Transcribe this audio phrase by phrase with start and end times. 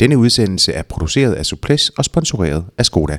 [0.00, 3.18] Denne udsendelse er produceret af Suples og sponsoreret af Skoda.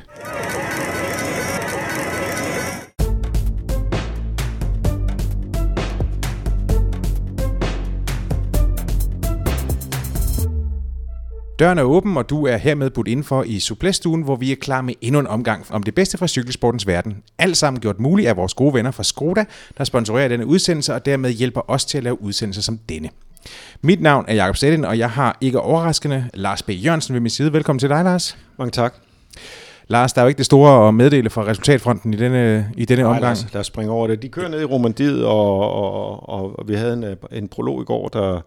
[11.59, 14.81] Døren er åben, og du er hermed budt indenfor i Suples-stuen, hvor vi er klar
[14.81, 17.17] med endnu en omgang om det bedste fra cykelsportens verden.
[17.37, 19.45] Alt sammen gjort muligt af vores gode venner fra Skoda,
[19.77, 23.09] der sponsorerer denne udsendelse og dermed hjælper os til at lave udsendelser som denne.
[23.81, 26.69] Mit navn er Jakob Sættin, og jeg har ikke overraskende Lars B.
[26.69, 27.53] Jørgensen ved min side.
[27.53, 28.37] Velkommen til dig, Lars.
[28.57, 28.95] Mange tak.
[29.87, 33.03] Lars, der er jo ikke det store at meddele fra resultatfronten i denne, i denne
[33.03, 33.23] Nej, omgang.
[33.23, 34.21] Lad os, lad os springe over det.
[34.21, 37.85] De kører ned i Romandiet, og, og, og, og vi havde en, en prolog i
[37.85, 38.41] går, der,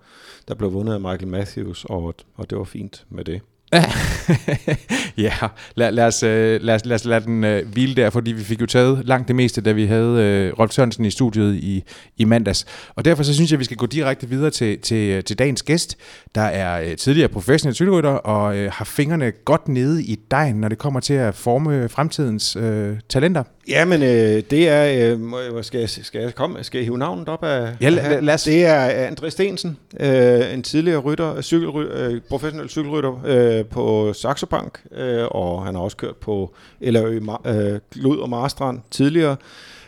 [0.49, 3.41] der blev vundet af Michael Matthews, og, og det var fint med det.
[5.17, 5.33] ja,
[5.75, 8.45] lad, lad, os, øh, lad, os, lad os lade den øh, hvile der, fordi vi
[8.45, 11.85] fik jo taget langt det meste, da vi havde øh, Rolf Sørensen i studiet i,
[12.17, 12.67] i mandags.
[12.95, 15.39] Og derfor så synes jeg, at vi skal gå direkte videre til, til, øh, til
[15.39, 15.97] dagens gæst,
[16.35, 20.69] der er øh, tidligere professionel cykelrytter og øh, har fingrene godt nede i dejen, når
[20.69, 23.43] det kommer til at forme fremtidens øh, talenter.
[23.69, 25.11] Ja, men øh, det er...
[25.13, 26.65] Øh, må, skal, jeg, skal jeg komme?
[26.65, 27.75] Skal jeg hive navnet op af...
[27.81, 32.69] Ja, lad- lad- os- Det er André Stensen, øh, en tidligere rytter, cykelry, øh, professionel
[32.69, 38.19] cykelrytter øh, på Saxo Bank, øh, og han har også kørt på LRØ øh, Glud
[38.19, 39.37] og Marstrand tidligere,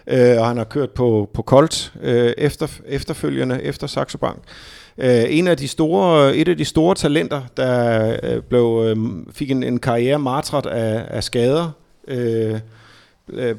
[0.07, 4.39] øh, og han har kørt på, på Colt øh, efter, efterfølgende efter Saxo Bank.
[4.99, 8.97] Øh, en af de store, et af de store talenter, der øh, blev, øh,
[9.33, 11.71] fik en, en karriere martret af, af skader,
[12.09, 12.61] øh, øh,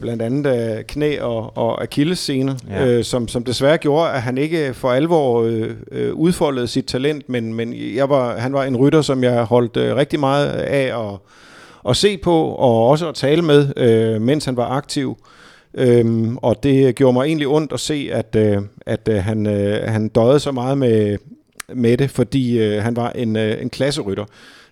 [0.02, 2.84] blandt andet af knæ og, og akillessene, Ja.
[2.86, 2.88] ja.
[2.88, 7.30] øh, som, som desværre gjorde, at han ikke for alvor øh, øh, udfoldede sit talent,
[7.30, 11.00] men, men jeg var, han var en rytter, som jeg holdt øh, rigtig meget af
[11.12, 11.18] at,
[11.90, 15.18] at se på, og også at tale med, øh, mens han var aktiv.
[15.73, 19.90] Øhm, og det gjorde mig egentlig ondt at se, at, øh, at øh, han, øh,
[19.90, 21.18] han døde så meget med,
[21.73, 24.25] med det, fordi øh, han var en, øh, en klasserytter.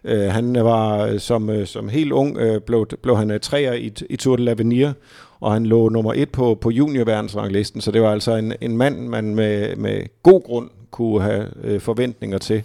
[0.03, 3.73] Øh, han var øh, som, øh, som helt ung, øh, blev, blev han øh, træer
[3.73, 4.93] i, i Tour de l'Avenir,
[5.39, 9.07] og han lå nummer et på, på juniorverdensranglisten, så det var altså en, en mand,
[9.07, 12.63] man med, med god grund kunne have øh, forventninger til.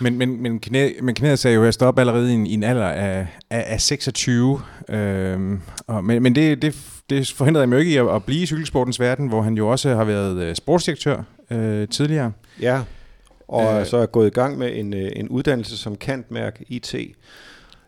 [0.00, 2.62] Men, men, men, knæ, men knæet sagde jo, at stoppe allerede i en, i en
[2.62, 4.60] alder af, af, af 26.
[4.88, 6.76] Øhm, og, men men det, det,
[7.10, 9.68] det forhindrede ham jo ikke i at, at blive i cykelsportens verden, hvor han jo
[9.68, 12.32] også har været øh, sportsdirektør øh, tidligere.
[12.60, 12.80] Ja,
[13.48, 13.86] og Øh.
[13.86, 16.94] så er gået i gang med en, øh, en uddannelse som kantmærk IT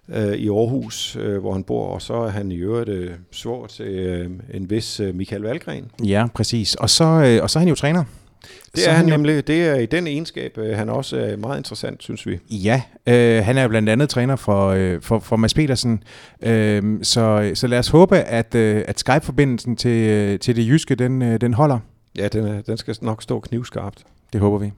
[0.09, 3.67] øh, i Aarhus, øh, hvor han bor, og så er han i øvrigt øh, svår
[3.67, 5.91] til øh, en vis øh, Michael Valgren.
[6.05, 6.75] Ja, præcis.
[6.75, 8.05] Og så, øh, og så er han jo træner.
[8.75, 11.37] Det Så er han jo- nemlig, det er i den egenskab, øh, han også er
[11.37, 12.39] meget interessant, synes vi.
[12.51, 16.03] Ja, øh, han er jo blandt andet træner for, øh, for, for Mads Petersen.
[16.43, 20.95] Øh, så, så lad os håbe, at, øh, at Skype-forbindelsen til, øh, til det jyske,
[20.95, 21.79] den, øh, den holder.
[22.19, 24.05] Ja, den, er, den skal nok stå knivskarpt.
[24.33, 24.73] Det håber vi.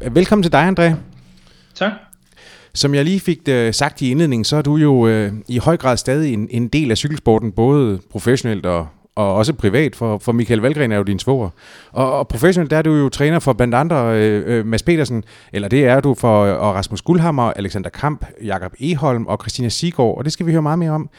[0.00, 0.94] Velkommen til dig, André.
[1.74, 1.92] Tak.
[2.74, 5.76] Som jeg lige fik øh, sagt i indledningen, så er du jo øh, i høj
[5.76, 10.32] grad stadig en, en del af cykelsporten, både professionelt og, og også privat, for, for
[10.32, 11.50] Michael Valgren er jo din svoger.
[11.92, 15.24] Og, og professionelt, der er du jo træner for blandt andre øh, øh, Mads Petersen,
[15.52, 19.68] eller det er du for øh, og Rasmus Guldhammer, Alexander Kamp, Jakob Eholm og Christina
[19.68, 21.10] Sigård, og det skal vi høre meget mere om.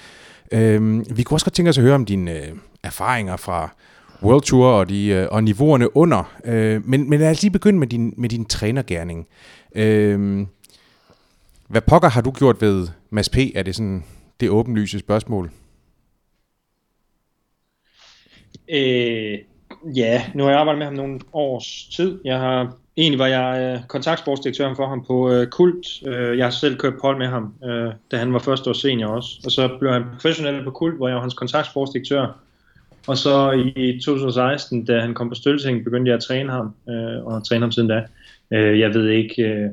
[0.52, 2.48] Øh, vi kunne også godt tænke os at høre om dine øh,
[2.84, 3.70] erfaringer fra
[4.24, 6.38] World Tour og, de, øh, og niveauerne under.
[6.46, 9.28] Øh, men, men lad os lige begynde med din, med din trænergærning.
[9.76, 10.46] Øh,
[11.68, 13.38] hvad pokker har du gjort ved Mads P?
[13.56, 14.04] Er det sådan
[14.40, 15.52] det åbenlyse spørgsmål?
[18.70, 19.40] Øh,
[19.96, 22.20] ja, nu har jeg arbejdet med ham nogle års tid.
[22.26, 25.88] Jeg har egentlig var jeg øh, kontaktsportsdirektøren for ham på øh, Kult.
[26.06, 28.74] Øh, jeg har selv kørt på hold med ham, øh, da han var første år
[28.74, 29.30] senior også.
[29.46, 32.40] Og så blev han professionel på Kult, hvor jeg var hans kontaktsportsdirektør.
[33.10, 37.26] Og så i 2016, da han kom på Stølting, begyndte jeg at træne ham, øh,
[37.26, 38.04] og har trænet ham siden da.
[38.54, 39.70] Øh, jeg ved ikke, øh,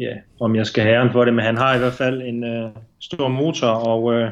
[0.00, 2.44] ja, om jeg skal have æren for det, men han har i hvert fald en
[2.44, 4.30] øh, stor motor, og øh,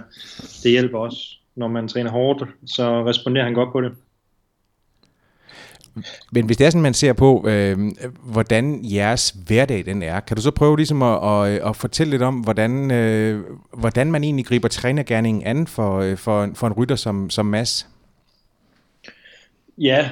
[0.62, 1.18] det hjælper også,
[1.56, 3.92] når man træner hårdt, så responderer han godt på det.
[6.32, 7.78] Men hvis det er sådan, man ser på, øh,
[8.32, 12.10] hvordan jeres hverdag den er, kan du så prøve ligesom at, at, øh, at fortælle
[12.10, 13.44] lidt om, hvordan, øh,
[13.78, 17.46] hvordan man egentlig griber trænergærningen an for, øh, for, en- for en rytter som, som
[17.46, 17.88] Mads?
[19.80, 20.08] Ja,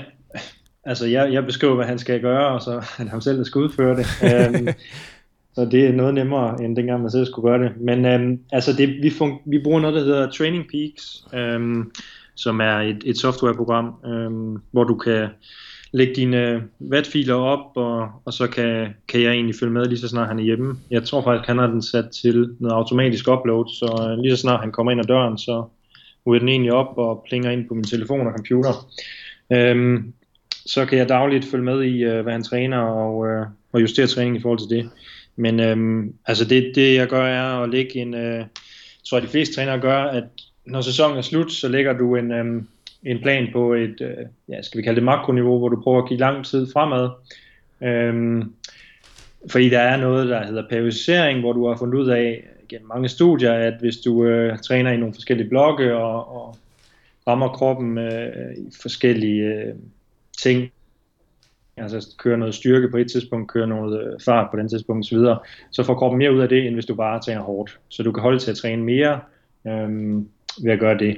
[0.84, 3.44] altså jeg, jeg beskriver, hvad han skal gøre, og så er han ham selv, der
[3.44, 4.06] skal udføre det.
[4.22, 4.68] Øhm,
[5.54, 7.80] så det er noget nemmere, end dengang man selv skulle gøre det.
[7.80, 11.92] Men øhm, altså det, vi, fun- vi bruger noget, der hedder Training Peaks, øhm,
[12.34, 15.28] som er et, et softwareprogram, øhm, hvor du kan
[15.92, 20.08] lægge dine vatfiler op, og, og så kan, kan jeg egentlig følge med lige så
[20.08, 20.76] snart han er hjemme.
[20.90, 24.40] Jeg tror faktisk, han har den sat til noget automatisk upload, så øh, lige så
[24.40, 25.64] snart han kommer ind ad døren, så
[26.26, 28.88] ryger den egentlig op og plinger ind på min telefon og computer.
[29.52, 30.12] Øhm,
[30.66, 34.06] så kan jeg dagligt følge med i, øh, hvad han træner og, øh, og justere
[34.06, 34.90] træning i forhold til det.
[35.36, 38.44] Men øhm, altså det, det jeg gør er at lægge en, øh,
[39.04, 40.24] tror jeg de fleste trænere gør, at
[40.64, 42.68] når sæsonen er slut, så lægger du en, øhm,
[43.02, 46.08] en plan på et, øh, ja, skal vi kalde det makroniveau, hvor du prøver at
[46.08, 47.10] give lang tid fremad.
[47.82, 48.52] Øhm,
[49.50, 53.08] fordi der er noget, der hedder periodisering, hvor du har fundet ud af gennem mange
[53.08, 56.56] studier, at hvis du øh, træner i nogle forskellige blokke og, og
[57.28, 59.74] rammer kroppen øh, i forskellige øh,
[60.38, 60.72] ting,
[61.76, 65.18] altså kører noget styrke på et tidspunkt, kører noget øh, fart på den tidspunkt osv.,
[65.18, 65.36] så,
[65.70, 67.80] så får kroppen mere ud af det, end hvis du bare træner hårdt.
[67.88, 69.20] Så du kan holde til at træne mere
[69.66, 70.16] øh,
[70.62, 71.16] ved at gøre det.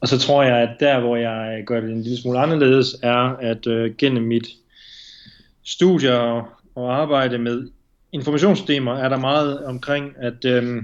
[0.00, 3.36] Og så tror jeg, at der, hvor jeg gør det en lille smule anderledes, er,
[3.36, 4.46] at øh, gennem mit
[5.64, 6.44] studie og,
[6.74, 7.68] og arbejde med
[8.12, 10.82] informationssystemer, er der meget omkring, at, øh,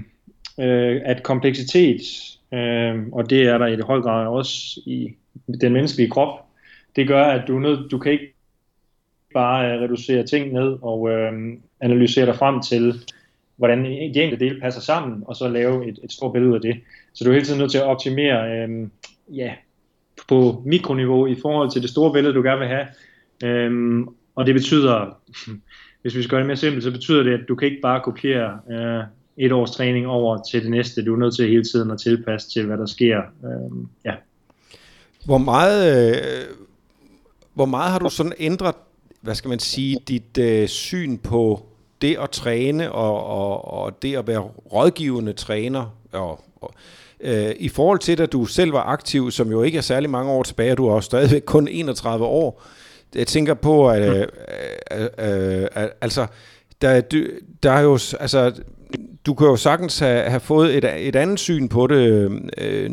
[0.59, 2.01] øh, at kompleksitet,
[2.53, 5.15] øh, og det er der i det høj grad også i
[5.61, 6.39] den menneskelige krop,
[6.95, 8.33] det gør, at du, nød, du kan ikke
[9.33, 11.33] bare øh, reducere ting ned og øh,
[11.81, 12.93] analysere dig frem til,
[13.55, 16.81] hvordan de enkelte dele passer sammen, og så lave et, et stort billede af det.
[17.13, 18.87] Så du er hele tiden nødt til at optimere øh,
[19.29, 19.53] ja,
[20.27, 22.87] på mikroniveau i forhold til det store billede, du gerne vil have.
[23.43, 24.01] Øh,
[24.35, 25.17] og det betyder,
[26.01, 28.01] hvis vi skal gøre det mere simpelt, så betyder det, at du kan ikke bare
[28.01, 29.03] kopiere øh,
[29.37, 31.05] et års træning over til det næste.
[31.05, 33.17] Du er nødt til hele tiden at tilpasse til, hvad der sker.
[33.43, 34.13] Øhm, ja.
[35.25, 36.55] Hvor meget, øh,
[37.53, 38.75] hvor meget har du sådan ændret,
[39.21, 41.65] hvad skal man sige, dit øh, syn på
[42.01, 44.39] det at træne og, og, og det at være
[44.73, 46.73] rådgivende træner og, og
[47.19, 50.31] øh, i forhold til, at du selv var aktiv, som jo ikke er særlig mange
[50.31, 52.63] år tilbage, du er jo stadigvæk kun 31 år.
[53.15, 54.27] Jeg tænker på, at øh,
[54.91, 55.67] øh, øh,
[56.01, 56.27] altså,
[56.81, 57.01] der,
[57.63, 58.51] der er jo, altså,
[59.25, 62.31] du kan jo sagtens have, have fået et, et andet syn på det.
[62.57, 62.91] Øh,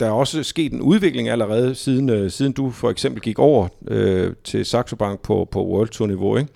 [0.00, 3.68] der er også sket en udvikling allerede, siden, øh, siden du for eksempel gik over
[3.88, 6.50] øh, til Saxo Bank på, på World Tour niveau, ikke?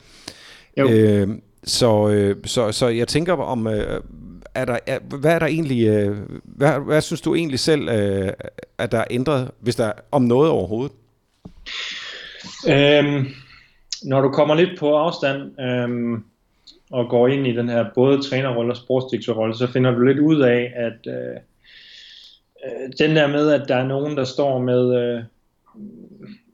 [0.77, 0.89] Jo.
[0.89, 1.29] Øh,
[1.65, 4.01] så, øh, så, så jeg tænker om, øh,
[4.55, 8.33] er der, er, hvad er der egentlig, øh, hvad, hvad synes du egentlig selv, øh,
[8.79, 10.93] at der er ændret, hvis der om noget overhovedet?
[12.69, 13.27] Øhm,
[14.03, 16.25] når du kommer lidt på afstand øhm,
[16.91, 20.41] og går ind i den her både trænerrolle og sportsdirektørrolle, så finder du lidt ud
[20.41, 21.37] af, at øh,
[22.65, 25.23] øh, den der med, at der er nogen, der står med øh,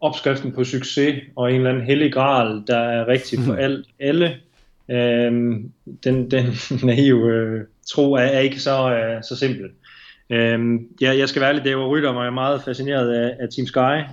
[0.00, 4.36] opskriften på succes og en eller anden hellig gral, der er rigtig for alt, alle,
[4.90, 5.72] øhm,
[6.04, 6.44] den, den
[6.88, 9.70] naive øh, tro er, er ikke så, øh, så simpel.
[10.30, 13.66] Øhm, ja, jeg skal være lidt, det var rytter mig meget fascineret af, af Team
[13.66, 14.04] Sky.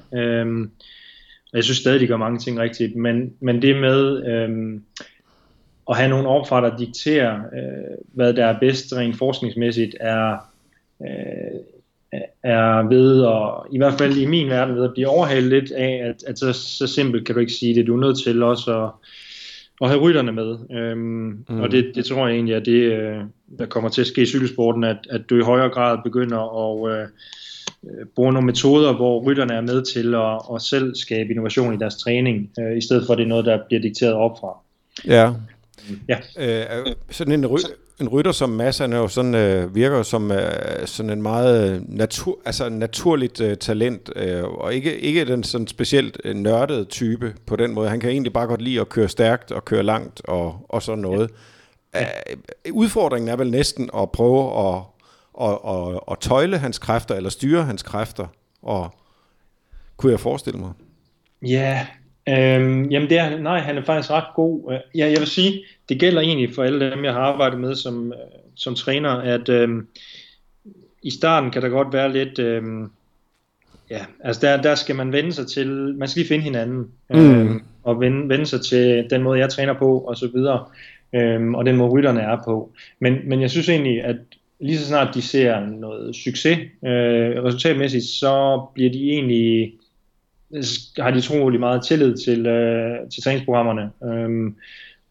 [1.51, 4.83] Og jeg synes stadig, de gør mange ting rigtigt, men, men det med øhm,
[5.91, 10.37] at have nogle overfra, der dikterer, øh, hvad der er bedst rent forskningsmæssigt, er,
[11.01, 11.59] øh,
[12.43, 16.01] er ved at, i hvert fald i min verden, ved at blive overhalet lidt af,
[16.03, 17.87] at, at så, så simpelt kan du ikke sige det.
[17.87, 18.89] Du er nødt til også at,
[19.81, 20.57] at have rytterne med.
[20.71, 21.61] Øhm, mm.
[21.61, 23.17] Og det, det tror jeg egentlig er det, øh,
[23.59, 26.99] der kommer til at ske i cykelsporten, at, at du i højere grad begynder at
[26.99, 27.07] øh,
[27.83, 31.77] øh, bruge nogle metoder, hvor rytterne er med til at, at selv skabe innovation i
[31.77, 34.57] deres træning, øh, i stedet for at det er noget, der bliver dikteret opfra.
[35.07, 35.33] Ja.
[36.07, 36.17] Ja.
[36.37, 37.57] Øh, sådan en, ry
[38.01, 41.83] en rytter som Mads, han er jo sådan, øh, virker som øh, sådan en meget
[41.89, 47.35] natur, altså naturligt øh, talent, øh, og ikke, ikke den sådan specielt øh, nørdede type
[47.45, 47.89] på den måde.
[47.89, 51.01] Han kan egentlig bare godt lide at køre stærkt og køre langt og, og sådan
[51.01, 51.31] noget.
[51.93, 52.01] Ja.
[52.01, 52.37] Øh,
[52.73, 54.83] udfordringen er vel næsten at prøve at
[55.33, 58.27] og, og, og tøjle hans kræfter, eller styre hans kræfter,
[58.61, 58.95] og
[59.97, 60.71] kunne jeg forestille mig?
[61.41, 61.87] Ja,
[62.29, 64.79] øhm, jamen det er, nej, han er faktisk ret god.
[64.95, 68.13] Ja, jeg vil sige, det gælder egentlig for alle dem, jeg har arbejdet med som,
[68.55, 69.87] som træner, at øhm,
[71.03, 72.91] i starten kan der godt være lidt, øhm,
[73.89, 77.39] ja, altså der, der skal man vende sig til, man skal lige finde hinanden, mm.
[77.39, 80.65] øhm, og vende, vende sig til den måde, jeg træner på, og så videre,
[81.15, 82.71] øhm, og den måde rytterne er på.
[82.99, 84.15] Men, men jeg synes egentlig, at
[84.59, 89.73] lige så snart de ser noget succes øh, resultatmæssigt, så bliver de egentlig
[90.97, 94.53] har de utrolig meget tillid til, øh, til træningsprogrammerne, øh,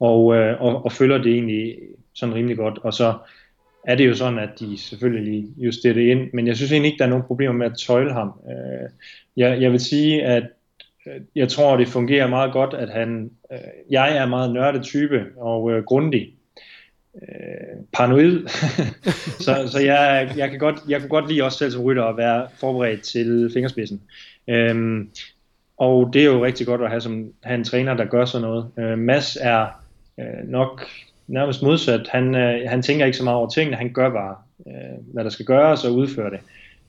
[0.01, 1.77] og, øh, og, og følger det egentlig
[2.15, 2.79] sådan rimelig godt.
[2.79, 3.15] Og så
[3.85, 6.99] er det jo sådan, at de selvfølgelig justerer det ind, men jeg synes egentlig ikke,
[6.99, 8.33] der er nogen problemer med at tøjle ham.
[8.51, 8.89] Øh,
[9.37, 10.43] jeg, jeg vil sige, at
[11.07, 13.59] øh, jeg tror, det fungerer meget godt, at han, øh,
[13.91, 16.35] jeg er meget nørdet type og øh, grundig,
[17.15, 18.49] øh, paranoid.
[19.45, 22.17] så så jeg, jeg, kan godt, jeg kunne godt lide også selv som rytter at
[22.17, 24.03] være forberedt til fingerspidsen.
[24.49, 25.11] Øhm,
[25.81, 28.49] og det er jo rigtig godt at have, som, have en træner, der gør sådan
[28.49, 28.67] noget.
[28.79, 29.67] Øh, Mads er
[30.21, 30.87] øh, nok
[31.27, 32.09] nærmest modsat.
[32.09, 35.31] Han, øh, han tænker ikke så meget over tingene, han gør bare, øh, hvad der
[35.31, 36.41] skal gøres og udfører det.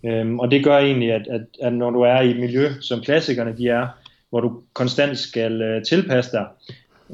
[0.04, 3.02] Øhm, og det gør egentlig, at, at, at når du er i et miljø, som
[3.02, 3.88] klassikerne de er,
[4.30, 6.46] hvor du konstant skal øh, tilpasse dig,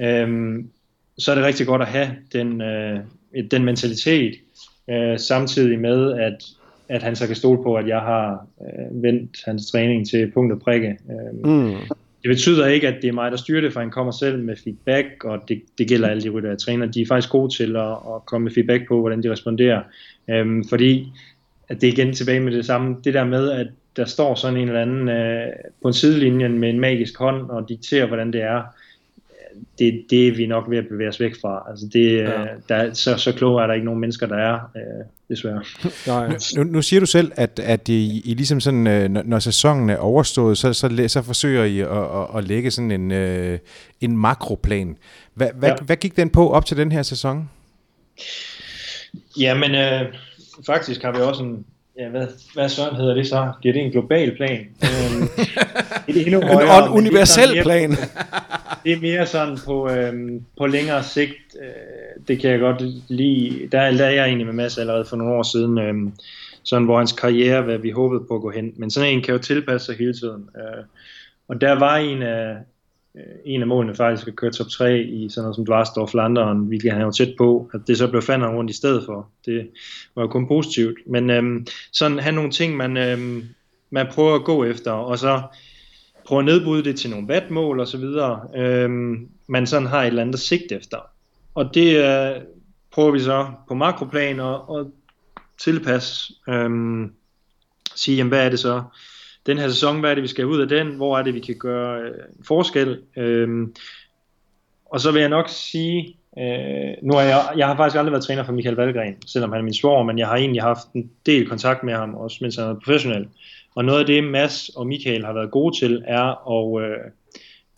[0.02, 0.70] øhm,
[1.18, 3.00] så er det rigtig godt at have den, øh,
[3.52, 4.36] den mentalitet,
[4.90, 6.44] øh, samtidig med, at,
[6.90, 10.54] at han så kan stole på, at jeg har øh, vendt hans træning til punkt
[10.54, 10.98] og prikke.
[11.10, 11.76] Øh, mm.
[12.22, 14.56] Det betyder ikke, at det er mig, der styrer det, for han kommer selv med
[14.64, 16.86] feedback, og det, det gælder alle de rytter, jeg træner.
[16.86, 19.82] De er faktisk gode til at, at komme med feedback på, hvordan de responderer.
[20.30, 21.12] Øh, fordi
[21.70, 23.68] at det er igen tilbage med det samme, det der med, at
[23.98, 25.48] der står sådan en eller anden øh,
[25.82, 28.62] på en sidelinje med en magisk hånd og dikterer, hvordan det er
[29.80, 31.64] det, det er vi nok ved at bevæge os væk fra.
[31.70, 32.46] Altså det, ja.
[32.70, 35.64] der, så, så kloge er der ikke nogen mennesker, der er, øh, desværre.
[36.08, 36.38] Nej.
[36.56, 39.90] Nu, nu siger du selv, at, at I, I ligesom sådan, øh, når, når sæsonen
[39.90, 43.60] er overstået, så, så, så forsøger I at, at, at lægge sådan en, øh,
[44.02, 44.98] en makroplan.
[45.34, 45.76] Hvad, hvad, ja.
[45.86, 47.50] hvad gik den på op til den her sæson?
[49.40, 50.14] Jamen, øh,
[50.66, 51.66] faktisk har vi også en,
[52.00, 53.52] ja, hvad, hvad sådan hedder det så?
[53.64, 54.60] Det er det en global plan.
[54.60, 55.28] øhm,
[56.08, 57.92] det er endnu højere, en universel mere, plan.
[58.84, 61.56] det er mere sådan på, øhm, på længere sigt.
[61.62, 63.70] Øh, det kan jeg godt lide.
[63.72, 65.78] Der, er jeg egentlig med Mads allerede for nogle år siden.
[65.78, 66.14] Øhm,
[66.64, 68.74] sådan hvor hans karriere, hvad vi håbede på at gå hen.
[68.76, 70.50] Men sådan en kan jo tilpasse sig hele tiden.
[70.58, 70.84] Øh,
[71.48, 72.58] og der var en af,
[73.18, 76.58] Øh, en af målene faktisk at køre top 3 i sådan noget som Dvarsdorf Flandern,
[76.58, 79.30] hvilket han jo tæt på, at det så blev fandt rundt i stedet for.
[79.46, 79.70] Det
[80.16, 80.98] var jo kun positivt.
[81.06, 83.44] Men øhm, sådan have nogle ting, man, øhm,
[83.90, 85.42] man prøver at gå efter, og så
[86.26, 90.08] prøve at nedbryde det til nogle vatmål og så videre, øhm, man sådan har et
[90.08, 90.98] eller andet sigt efter.
[91.56, 92.42] Og det øh,
[92.92, 94.86] prøver vi så på makroplan at, at
[95.58, 97.12] tilpasse, øhm,
[97.96, 98.84] sige, jamen, hvad er det så,
[99.48, 101.40] den her sæson, hvad er det, vi skal ud af den, hvor er det, vi
[101.40, 102.12] kan gøre øh,
[102.48, 103.02] forskel.
[103.18, 103.76] Øhm,
[104.86, 108.24] og så vil jeg nok sige, øh, nu har jeg, jeg har faktisk aldrig været
[108.24, 111.12] træner for Michael Valgren, selvom han er min svoger, men jeg har egentlig haft en
[111.26, 113.28] del kontakt med ham, også mens han er professionel.
[113.76, 116.98] Og noget af det, Mads og Michael har været gode til, er at øh,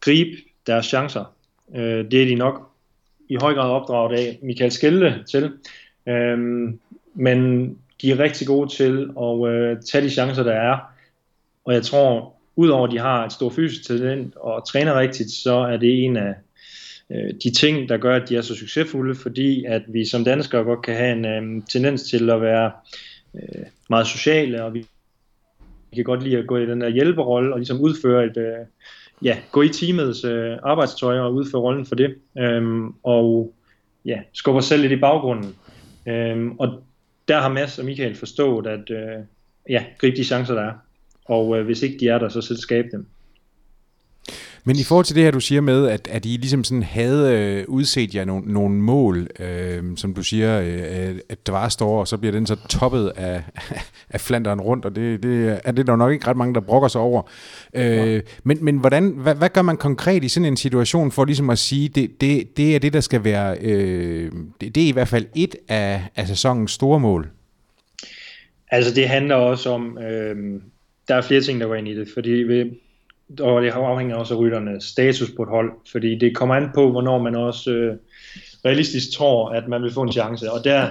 [0.01, 1.33] gribe deres chancer.
[1.75, 2.71] Øh, det er de nok
[3.29, 5.51] i høj grad opdraget af Michael Skelde til.
[6.07, 6.37] Øh,
[7.13, 7.69] men
[8.01, 10.77] de er rigtig gode til at øh, tage de chancer, der er,
[11.65, 15.53] og jeg tror, udover at de har et stort fysisk talent og træner rigtigt, så
[15.53, 16.33] er det en af
[17.09, 20.63] øh, de ting, der gør, at de er så succesfulde, fordi at vi som danskere
[20.63, 22.71] godt kan have en øh, tendens til at være
[23.35, 24.85] øh, meget sociale, og vi,
[25.89, 28.65] vi kan godt lide at gå i den der hjælperolle og ligesom udføre et, øh,
[29.23, 33.53] ja, gå i teamets øh, arbejdstøj og udføre rollen for det, øh, og
[34.05, 35.55] ja, skubber selv lidt i baggrunden.
[36.07, 36.83] Øh, og
[37.27, 39.23] der har Mads og Michael forstået, at øh,
[39.69, 40.73] ja, gribe de chancer, der er
[41.29, 43.05] og øh, hvis ikke de er der, så selv skabe dem.
[44.63, 47.37] Men i forhold til det her, du siger med, at, at I ligesom sådan havde
[47.37, 51.99] øh, udset jer nogle, nogle mål, øh, som du siger, øh, at der var står,
[51.99, 53.43] og så bliver den så toppet af,
[54.13, 56.87] af flanderen rundt, og det, det er det der nok ikke ret mange, der brokker
[56.87, 57.21] sig over.
[57.73, 58.19] Øh, ja.
[58.43, 61.59] men, men hvordan, hvad, hvad gør man konkret i sådan en situation for ligesom at
[61.59, 64.31] sige, det, det, det er det, der skal være, øh,
[64.61, 67.29] det, det er i hvert fald et af, af sæsonens store mål?
[68.71, 69.97] Altså det handler også om...
[69.97, 70.61] Øh
[71.09, 72.61] der er flere ting, der går ind i det, fordi vi,
[73.39, 76.91] og det afhænger også af rytternes status på et hold, fordi det kommer an på,
[76.91, 77.95] hvornår man også øh,
[78.65, 80.89] realistisk tror, at man vil få en chance, og der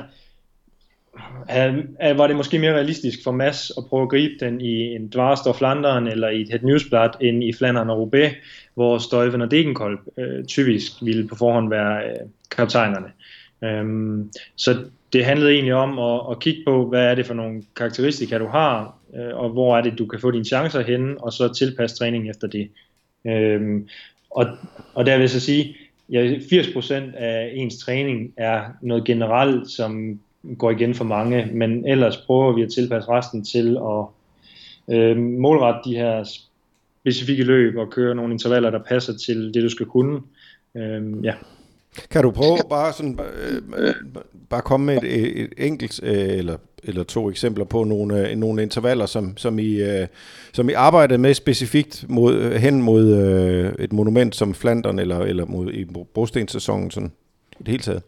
[2.16, 5.56] var det måske mere realistisk for Mass at prøve at gribe den i en Dvarst
[5.58, 8.32] Flandern eller i et Het Newsblad end i Flandern og Roubaix,
[8.74, 13.08] hvor Støjven og Degenkolb øh, typisk ville på forhånd være øh, kaptajnerne.
[13.64, 17.62] Øhm, så det handlede egentlig om at, at kigge på, hvad er det for nogle
[17.76, 21.32] karakteristika, du har, øh, og hvor er det, du kan få dine chancer henne, og
[21.32, 22.70] så tilpasse træningen efter det.
[23.26, 23.88] Øhm,
[24.30, 24.46] og,
[24.94, 25.76] og der vil jeg så sige,
[26.10, 30.20] ja, 80% af ens træning er noget generelt, som
[30.58, 34.04] går igen for mange, men ellers prøver vi at tilpasse resten til at
[34.96, 36.24] øh, målrette de her
[37.00, 40.20] specifikke løb og køre nogle intervaller, der passer til det, du skal kunne.
[40.74, 41.34] Øh, ja.
[42.10, 43.18] Kan du prøve bare sådan
[43.76, 43.94] øh,
[44.50, 48.62] bare komme med et, et enkelt øh, eller eller to eksempler på nogle, øh, nogle
[48.62, 50.06] intervaller, som, som, I, øh,
[50.52, 55.44] som I arbejdede med specifikt mod, hen mod øh, et monument som Flandern eller, eller
[55.44, 57.12] mod, i brostenssæsonen sådan
[57.52, 58.02] i det hele taget?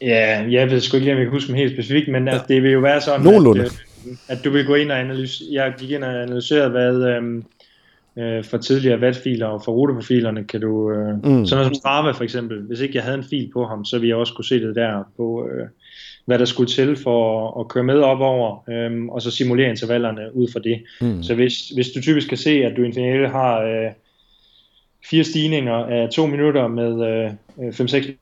[0.00, 2.32] Ja, jeg ved sgu ikke, om jeg kan huske dem helt specifikt, men ja.
[2.32, 3.64] altså, det vil jo være sådan, Nogenlunde.
[3.64, 6.94] at, øh, at du vil gå ind og analysere, jeg gik ind og analyserede, hvad
[6.94, 7.42] øh,
[8.18, 11.22] øh, for tidligere vatfiler og for ruteprofilerne kan du, øh, mm.
[11.22, 13.98] sådan noget som Strava for eksempel, hvis ikke jeg havde en fil på ham, så
[13.98, 15.66] ville jeg også kunne se det der på, øh,
[16.24, 20.36] hvad der skulle til for at, køre med op over, øhm, og så simulere intervallerne
[20.36, 20.82] ud fra det.
[21.00, 21.22] Mm.
[21.22, 23.92] Så hvis, hvis du typisk kan se, at du i en finale har øh,
[25.10, 27.06] fire stigninger af to minutter med
[27.58, 28.12] øh, 5-6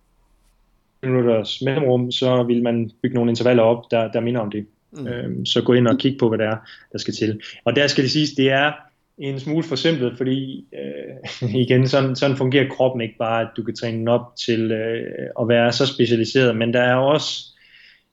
[1.02, 4.66] minutters mellemrum, så vil man bygge nogle intervaller op, der, der minder om det.
[4.92, 5.06] Mm.
[5.06, 6.56] Øhm, så gå ind og kig på, hvad der er,
[6.92, 7.40] der skal til.
[7.64, 8.72] Og der skal det siges, det er
[9.18, 13.74] en smule forsimplet, fordi øh, igen, sådan, sådan fungerer kroppen ikke bare, at du kan
[13.74, 17.44] træne den op til øh, at være så specialiseret, men der er også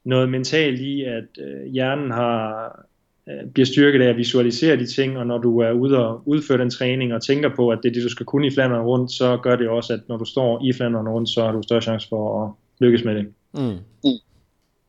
[0.06, 2.72] noget mentalt i, at øh, hjernen har,
[3.30, 6.58] øh, bliver styrket af at visualisere de ting, og når du er ude og udføre
[6.58, 9.12] den træning og tænker på, at det er det, du skal kunne i Flandern rundt,
[9.12, 11.82] så gør det også, at når du står i Flandern rundt, så har du større
[11.82, 13.28] chance for at lykkes med det.
[13.54, 13.78] Mm.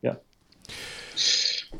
[0.03, 0.13] Ja.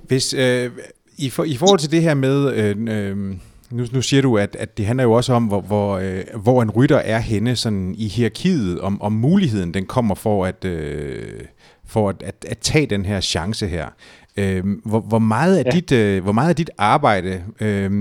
[0.07, 0.71] Hvis, øh,
[1.17, 2.53] i, for, I forhold til det her med...
[2.53, 3.35] Øh, øh,
[3.73, 6.61] nu, nu siger du, at, at det handler jo også om, hvor, hvor, øh, hvor
[6.61, 11.41] en rytter er henne sådan i hierarkiet, om, om muligheden den kommer for at, øh,
[11.85, 13.87] for at, at, at tage den her chance her.
[14.37, 15.69] Øh, hvor, hvor, meget af ja.
[15.69, 17.91] dit, øh, hvor meget af dit arbejde øh,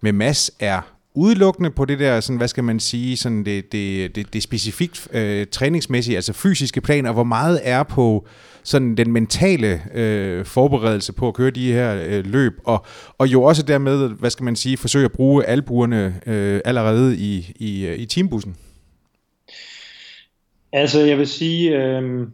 [0.00, 4.16] med Mass er udelukkende på det der, sådan, hvad skal man sige, sådan det, det,
[4.16, 8.26] det, det specifikt øh, træningsmæssige, altså fysiske planer, hvor meget er på
[8.62, 12.86] sådan den mentale øh, forberedelse på at køre de her øh, løb, og,
[13.18, 17.52] og jo også dermed, hvad skal man sige, forsøge at bruge albuerne øh, allerede i,
[17.56, 18.56] i, øh, i teambussen?
[20.72, 22.26] Altså, jeg vil sige, øh,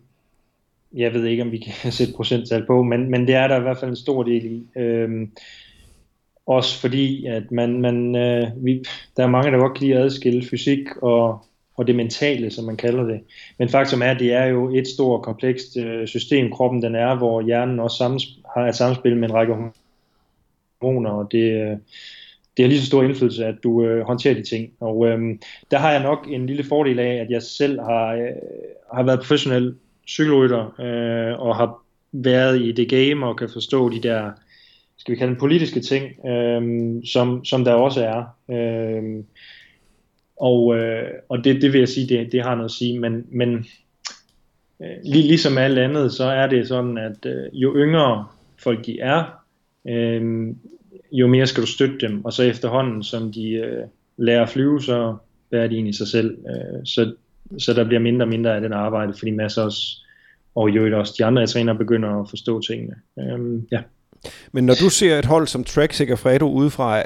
[0.97, 3.63] jeg ved ikke, om vi kan sætte procenttal på, men, men det er der i
[3.63, 4.79] hvert fald en stor del i.
[4.79, 5.29] Øh,
[6.47, 8.85] også fordi, at man, man, øh, vi,
[9.17, 11.45] der er mange, der godt kan lide at adskille fysik og,
[11.77, 13.21] og det mentale, som man kalder det.
[13.59, 17.15] Men faktum er, at det er jo et stort komplekst øh, system, kroppen den er,
[17.15, 19.55] hvor hjernen også samsp- har et samspil med en række
[20.81, 21.77] hormoner, og det, øh,
[22.57, 24.73] det har lige så stor indflydelse, at du øh, håndterer de ting.
[24.81, 25.39] Og øh,
[25.71, 28.29] der har jeg nok en lille fordel af, at jeg selv har, øh,
[28.95, 29.75] har været professionel
[30.09, 31.83] cykelrytter, øh, og har
[32.13, 34.31] været i det game, og kan forstå de der
[35.01, 36.63] skal vi kalde den politiske ting, øh,
[37.05, 38.25] som, som der også er.
[38.51, 39.25] Øh,
[40.37, 43.27] og øh, og det, det vil jeg sige, det, det har noget at sige, men,
[43.31, 43.67] men
[44.83, 48.27] øh, lige, ligesom alt andet, så er det sådan, at øh, jo yngre
[48.59, 49.25] folk de er,
[49.89, 50.55] øh,
[51.13, 53.85] jo mere skal du støtte dem, og så efterhånden, som de øh,
[54.17, 55.17] lærer at flyve, så
[55.51, 56.39] bærer de i sig selv.
[56.49, 57.15] Øh, så,
[57.59, 59.97] så der bliver mindre og mindre af den arbejde, fordi masser også,
[60.55, 62.95] og jo også de andre træner begynder at forstå tingene.
[63.19, 63.83] Øh, ja.
[64.53, 67.03] Men når du ser et hold som Trek Segafredo udefra,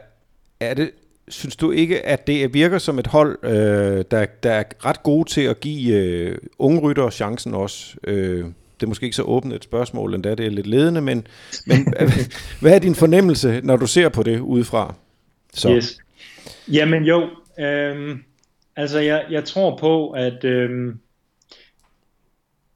[0.61, 0.91] er det,
[1.29, 5.31] synes du ikke, at det virker som et hold, øh, der, der er ret gode
[5.31, 7.97] til at give øh, unge rytter chancen også?
[8.05, 8.45] Øh,
[8.81, 11.27] det er måske ikke så åbent et spørgsmål, endda det er lidt ledende, men,
[11.67, 11.95] men
[12.61, 14.95] hvad er din fornemmelse, når du ser på det udefra?
[15.55, 15.71] Så.
[15.71, 15.99] Yes.
[16.69, 18.17] Jamen jo, øh,
[18.77, 20.95] altså jeg, jeg tror på, at øh,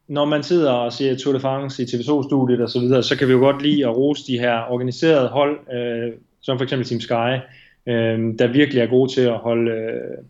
[0.08, 3.28] når man sidder og ser Tour de France i TV2-studiet og så videre, så kan
[3.28, 7.00] vi jo godt lide at rose de her organiserede hold, øh, som for eksempel Team
[7.00, 7.42] Sky,
[7.86, 10.24] øh, der virkelig er gode til at holde, øh,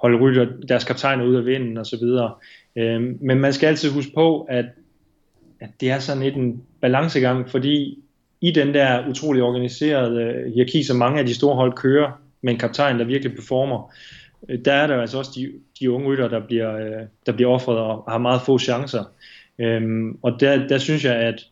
[0.00, 2.34] holde rytter, deres kaptajner ud af vinden og så videre.
[2.76, 4.64] Øh, men man skal altid huske på, at,
[5.60, 7.98] at det er sådan lidt en balancegang, fordi
[8.40, 12.10] i den der utrolig organiserede øh, hierarki, som mange af de store hold kører,
[12.42, 15.90] med en kaptajn, der virkelig performer, Øh, Øh, der er der altså også de, de
[15.90, 19.04] unge rytter, der bliver, øh, der bliver offret og har meget få chancer.
[19.58, 21.46] Øhm, og der, der synes jeg, at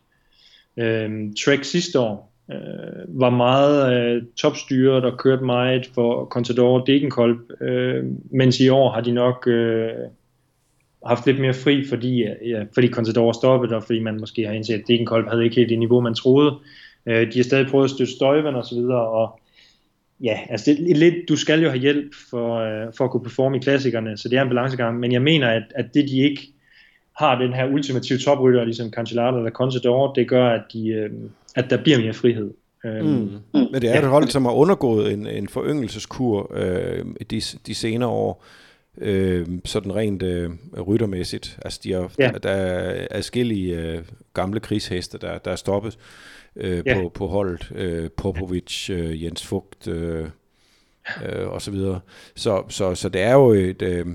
[0.77, 6.87] øhm, Trek sidste år øh, var meget øh, topstyret og kørte meget for Contador og
[6.87, 9.89] Degenkolb, øh, mens i år har de nok øh,
[11.05, 14.73] haft lidt mere fri, fordi, ja, fordi Contador stoppet, og fordi man måske har indset,
[14.73, 16.55] at Degenkolb havde ikke helt det niveau, man troede.
[17.05, 19.39] Øh, de har stadig prøvet at støtte Støjven og så videre, og
[20.23, 23.23] ja, altså det er lidt, du skal jo have hjælp for, øh, for at kunne
[23.23, 26.17] performe i klassikerne, så det er en balancegang, men jeg mener, at, at det de
[26.17, 26.53] ikke
[27.17, 31.09] har den her ultimative toprytter, ligesom Cancellara eller Contador, det gør, at, de, øh,
[31.55, 32.51] at der bliver mere frihed.
[32.85, 33.13] Øhm, mm.
[33.53, 33.67] Mm.
[33.71, 38.09] Men det er et hold, som har undergået en, en foryngelseskur øh, de, de senere
[38.09, 38.45] år,
[38.97, 40.49] øh, sådan rent øh,
[40.87, 41.59] ryttermæssigt.
[41.65, 42.27] Altså de har, ja.
[42.27, 43.99] der, der er adskillige øh,
[44.33, 47.01] gamle krigsheste, der, der er stoppet øh, ja.
[47.01, 47.71] på, på holdet.
[47.75, 50.27] Øh, Popovic, øh, Jens Fugt øh,
[51.25, 51.99] øh, og så videre.
[52.35, 53.81] Så, så, så det er jo et...
[53.81, 54.05] Øh,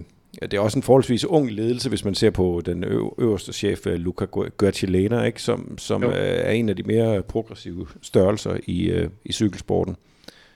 [0.42, 2.84] det er også en forholdsvis ung ledelse, hvis man ser på den
[3.18, 4.26] øverste chef, øh, Luca
[4.58, 5.42] Gertilena, ikke?
[5.42, 6.10] som, som jo.
[6.14, 9.96] er en af de mere progressive størrelser i, øh, i cykelsporten.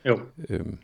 [0.07, 0.21] Jo.
[0.49, 0.79] Øhm,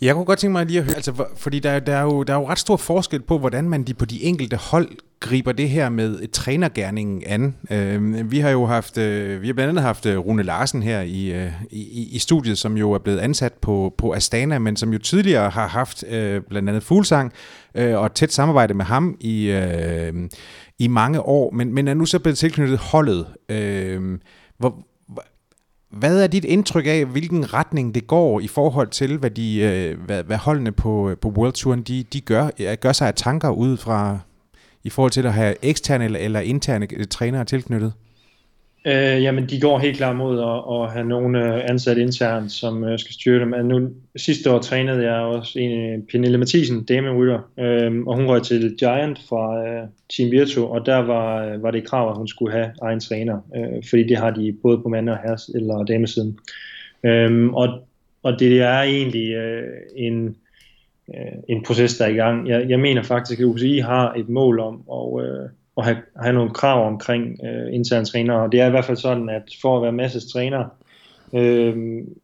[0.00, 2.32] jeg kunne godt tænke mig lige at høre, altså, fordi der, der, er jo, der
[2.32, 4.88] er jo ret stor forskel på, hvordan man de på de enkelte hold
[5.20, 7.56] griber det her med øh, trænergærningen an.
[7.70, 11.00] Øh, vi har jo haft, øh, vi har blandt andet haft øh, Rune Larsen her
[11.00, 14.92] i, øh, i, i studiet, som jo er blevet ansat på, på Astana, men som
[14.92, 17.32] jo tidligere har haft øh, blandt andet Fuglsang
[17.74, 20.12] øh, og et tæt samarbejde med ham i, øh,
[20.78, 23.26] i mange år, men, men er nu så blevet tilknyttet holdet.
[23.48, 24.18] Øh,
[24.58, 24.86] hvor,
[25.90, 30.00] hvad er dit indtryk af, hvilken retning det går i forhold til, hvad, de, øh,
[30.00, 33.50] hvad, hvad holdene på, øh, på World Touren de, de gør, gør sig af tanker
[33.50, 34.18] ud fra,
[34.84, 37.92] i forhold til at have eksterne eller, eller interne øh, trænere tilknyttet?
[38.86, 42.84] Øh, jamen, de går helt klart mod at, at have nogle øh, ansat internt, som
[42.84, 43.54] øh, skal styre dem.
[43.54, 48.26] Altså, nu, sidste år trænede jeg også en, øh, Pernille Mathisen, damerytter, øh, og hun
[48.26, 52.16] røg til Giant fra øh, Team Virtu, og der var, øh, var det krav, at
[52.16, 55.50] hun skulle have egen træner, øh, fordi det har de både på mand- og herres
[55.54, 56.38] eller damesiden.
[57.04, 57.68] Øh, og,
[58.22, 59.62] og det er egentlig øh,
[59.96, 60.36] en,
[61.08, 62.48] øh, en proces, der er i gang.
[62.48, 66.34] Jeg, jeg mener faktisk, at UCI har et mål om at, øh, at have, have
[66.34, 69.76] nogle krav omkring øh, interne trænere, og det er i hvert fald sådan, at for
[69.76, 70.64] at være masses træner,
[71.34, 71.76] øh,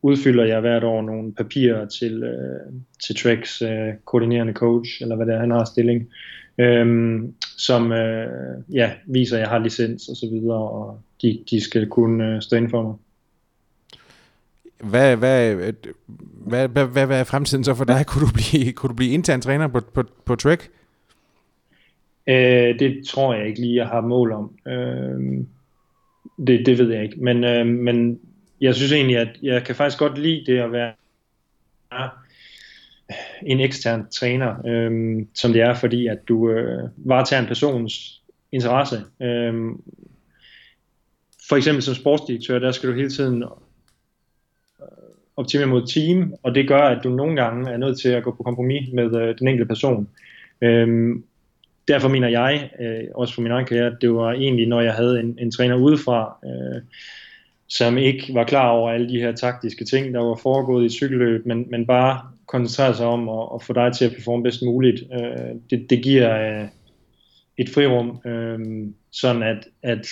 [0.03, 2.73] udfylder jeg hvert år nogle papirer til, øh,
[3.07, 6.09] til Treks øh, koordinerende coach, eller hvad det er, han har stilling,
[6.59, 7.23] øh,
[7.59, 8.29] som øh,
[8.73, 12.43] ja, viser, at jeg har licens og så videre, og de, de skal kunne øh,
[12.43, 12.95] stå inden for mig.
[14.91, 15.55] Hvad, hvad,
[16.47, 18.07] hvad, hvad, hvad, hvad er fremtiden så for dig?
[18.07, 20.71] Kunne du blive, kunne du blive intern træner på, på, på Trek?
[22.27, 24.59] Øh, det tror jeg ikke lige, jeg har mål om.
[24.67, 25.45] Øh,
[26.47, 27.17] det, det ved jeg ikke.
[27.17, 28.21] Men, øh, men
[28.61, 30.93] jeg synes egentlig, at jeg kan faktisk godt lide det at være
[33.43, 39.03] en ekstern træner, øh, som det er, fordi at du øh, varetager en persons interesse.
[39.23, 39.55] Øh,
[41.49, 43.49] for eksempel som sportsdirektør, der skal du hele tiden øh,
[45.37, 48.31] optimere mod team, og det gør, at du nogle gange er nødt til at gå
[48.31, 50.09] på kompromis med øh, den enkelte person.
[50.61, 51.25] Øhm,
[51.89, 54.95] derfor mener jeg, øh, også for min egen karriere, at det var egentlig, når jeg
[54.95, 56.83] havde en, en træner udefra, øh,
[57.69, 61.47] som ikke var klar over alle de her taktiske ting, der var foregået i cykelløb,
[61.47, 65.03] men, men bare koncentrere sig om at, at få dig til at performe bedst muligt.
[65.13, 66.69] Øh, det, det giver øh,
[67.59, 70.07] et frirum, øh, sådan at, at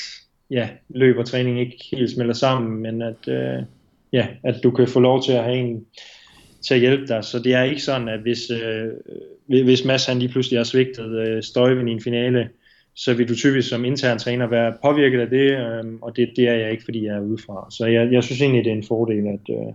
[0.51, 3.63] ja, løb og træning ikke helt smelter sammen, men at, øh,
[4.13, 5.87] ja, at du kan få lov til at have en
[6.67, 7.25] til at hjælpe dig.
[7.25, 11.29] Så det er ikke sådan, at hvis, øh, hvis Mads han lige pludselig har svigtet
[11.29, 12.49] øh, støjven i en finale,
[12.95, 16.49] så vil du typisk som intern træner være påvirket af det, øh, og det, det
[16.49, 17.69] er jeg ikke, fordi jeg er udefra.
[17.71, 19.73] Så jeg, jeg synes egentlig, det er en fordel, at, øh,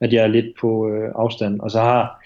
[0.00, 1.60] at jeg er lidt på øh, afstand.
[1.60, 2.24] Og så har,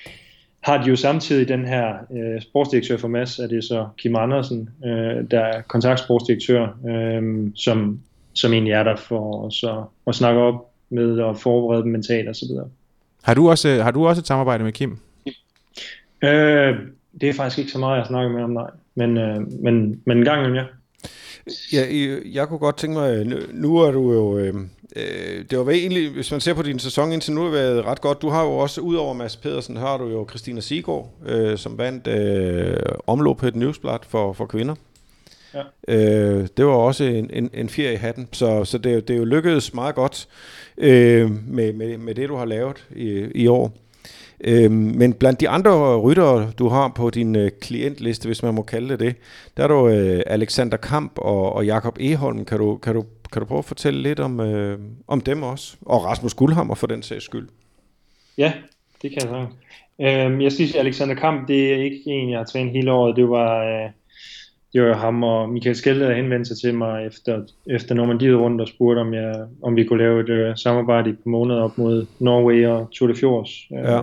[0.61, 4.71] har de jo samtidig den her øh, sportsdirektør for Mads, er det så Kim Andersen,
[4.85, 8.01] øh, der er kontaktsportsdirektør, øh, som,
[8.35, 12.51] som egentlig er der for så, at snakke op med og forberede dem mentalt osv.
[13.23, 14.99] Har du også, har du også et samarbejde med Kim?
[16.23, 16.75] Øh,
[17.21, 18.71] det er faktisk ikke så meget, jeg snakker med om, nej.
[18.95, 20.65] Men, øh, men, men en gang imellem, ja.
[21.73, 21.85] Ja,
[22.33, 24.55] jeg kunne godt tænke mig, nu er du jo, øh,
[24.97, 28.01] øh det var egentlig, hvis man ser på din sæson indtil nu, har været ret
[28.01, 28.23] godt.
[28.23, 32.07] Du har jo også, udover Mads Pedersen, har du jo Christina Sigård, øh, som vandt
[32.07, 32.77] øh,
[33.07, 34.75] omlop på et newsblad for, for kvinder.
[35.55, 35.63] Ja.
[35.89, 39.19] Øh, det var også en, en, en fjer i hatten, så, så det, det er
[39.19, 40.29] jo lykkedes meget godt
[40.79, 43.73] øh, med, med, med det, du har lavet i, i år.
[44.41, 48.63] Øh, men blandt de andre ryttere, du har på din øh, klientliste, hvis man må
[48.63, 49.17] kalde det det,
[49.57, 52.45] der er du øh, Alexander Kamp og, og Jakob Eholm.
[52.45, 55.77] Kan du, kan, du, kan du prøve at fortælle lidt om, øh, om dem også?
[55.83, 57.49] Og Rasmus Guldhammer for den sags skyld.
[58.39, 58.53] Ja,
[59.03, 59.49] det kan jeg sige.
[60.01, 63.17] Øhm, jeg synes, Alexander Kamp, det er ikke en, jeg har trænet hele året.
[63.17, 63.91] Det var, øh,
[64.73, 68.61] det var ham og Michael Skelde, der henvendte sig til mig efter, efter Normandiet rundt
[68.61, 71.79] og spurgte, om, jeg, om vi kunne lave et uh, samarbejde i på måneder op
[71.79, 73.51] mod Norway og Tour de Fjords.
[73.71, 74.01] Ja.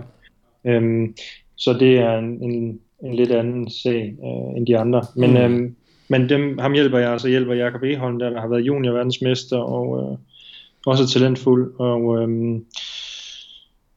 [0.66, 1.16] Øhm,
[1.56, 5.02] så det er en, en, en lidt anden sag uh, end de andre.
[5.16, 5.38] Men, mm.
[5.38, 5.76] øhm,
[6.08, 10.18] men dem, ham hjælper jeg, så hjælper Jakob Eholm, der har været juniorverdensmester og uh,
[10.86, 11.74] også talentfuld.
[11.80, 12.66] Og, øhm,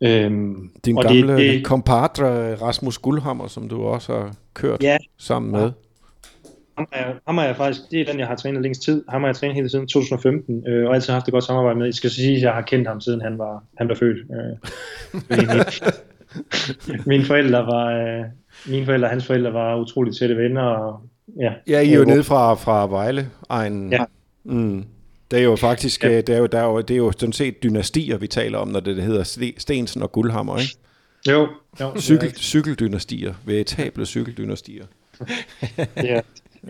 [0.01, 4.97] Øhm, Din og gamle det, det, kompadre Rasmus Guldhammer, som du også har kørt ja,
[5.17, 5.73] sammen med.
[6.79, 9.05] Ham er, ham er jeg faktisk, det er den, jeg har trænet længst tid.
[9.09, 11.87] Ham har jeg trænet hele siden 2015, øh, og altid haft et godt samarbejde med.
[11.87, 14.19] Jeg skal sige, at jeg har kendt ham, siden han var, han var født.
[14.19, 14.57] Øh,
[17.13, 18.25] mine forældre var, øh,
[18.67, 20.63] mine forældre og hans forældre var utroligt tætte venner.
[20.63, 21.01] Og,
[21.41, 23.31] ja, ja, I er jo nede fra, fra Vejle.
[23.49, 24.05] Egen, ja.
[24.45, 24.85] Mm.
[25.31, 26.17] Det er jo faktisk, ja.
[26.17, 28.69] det, er jo, der er jo, det er jo sådan set dynastier, vi taler om,
[28.69, 30.77] når det hedder Stensen og Guldhammer, ikke?
[31.29, 31.49] Jo.
[31.81, 34.85] jo Cykel, cykeldynastier, veritable cykeldynastier.
[35.97, 36.21] ja,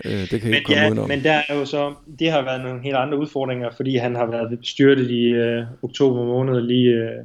[0.04, 1.08] Øh, det kan men, ikke komme ja, udenom.
[1.08, 4.26] men der er jo så, det har været nogle helt andre udfordringer, fordi han har
[4.26, 7.24] været styrtet i øh, oktober måned, lige, øh,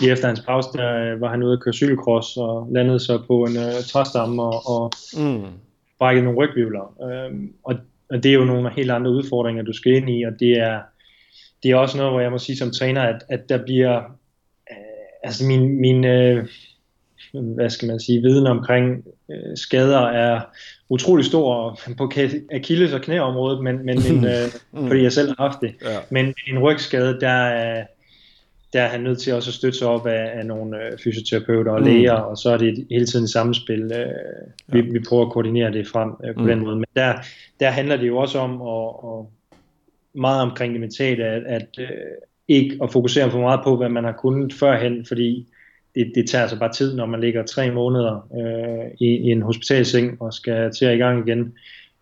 [0.00, 3.22] lige efter hans pause, der øh, var han ude at køre cykelcross og landede så
[3.26, 5.44] på en øh, træstamme og, og mm.
[5.98, 6.94] brækket nogle rygvivler.
[7.02, 7.74] Øh, og,
[8.10, 10.80] og det er jo nogle helt andre udfordringer, du skal ind i, og det er,
[11.62, 13.96] det er også noget, hvor jeg må sige som træner, at, at der bliver,
[14.70, 16.46] øh, altså min, min øh,
[17.32, 20.40] hvad skal man sige, viden omkring øh, skader er
[20.88, 22.10] utrolig stor på
[22.50, 24.32] Achilles og knæområdet, men, men en, øh,
[24.72, 24.86] mm.
[24.86, 25.74] fordi jeg selv har haft det.
[25.82, 25.98] Ja.
[26.10, 27.84] Men en rygskade, der,
[28.72, 31.72] der er han nødt til også at støtte sig op af, af nogle øh, fysioterapeuter
[31.72, 31.86] og mm.
[31.86, 33.92] læger, og så er det hele tiden samspil.
[33.92, 34.06] Øh,
[34.66, 34.84] vi, ja.
[34.92, 36.46] vi prøver at koordinere det frem øh, på mm.
[36.46, 36.76] den måde.
[36.76, 37.14] Men der,
[37.60, 39.26] der handler det jo også om at, at
[40.20, 41.88] meget omkring det mentale, at, at øh,
[42.48, 45.46] ikke at fokusere for meget på, hvad man har kunnet førhen, fordi
[45.96, 49.42] det, det tager altså bare tid, når man ligger tre måneder øh, i, i en
[49.42, 51.54] hospitalseng og skal til at i gang igen,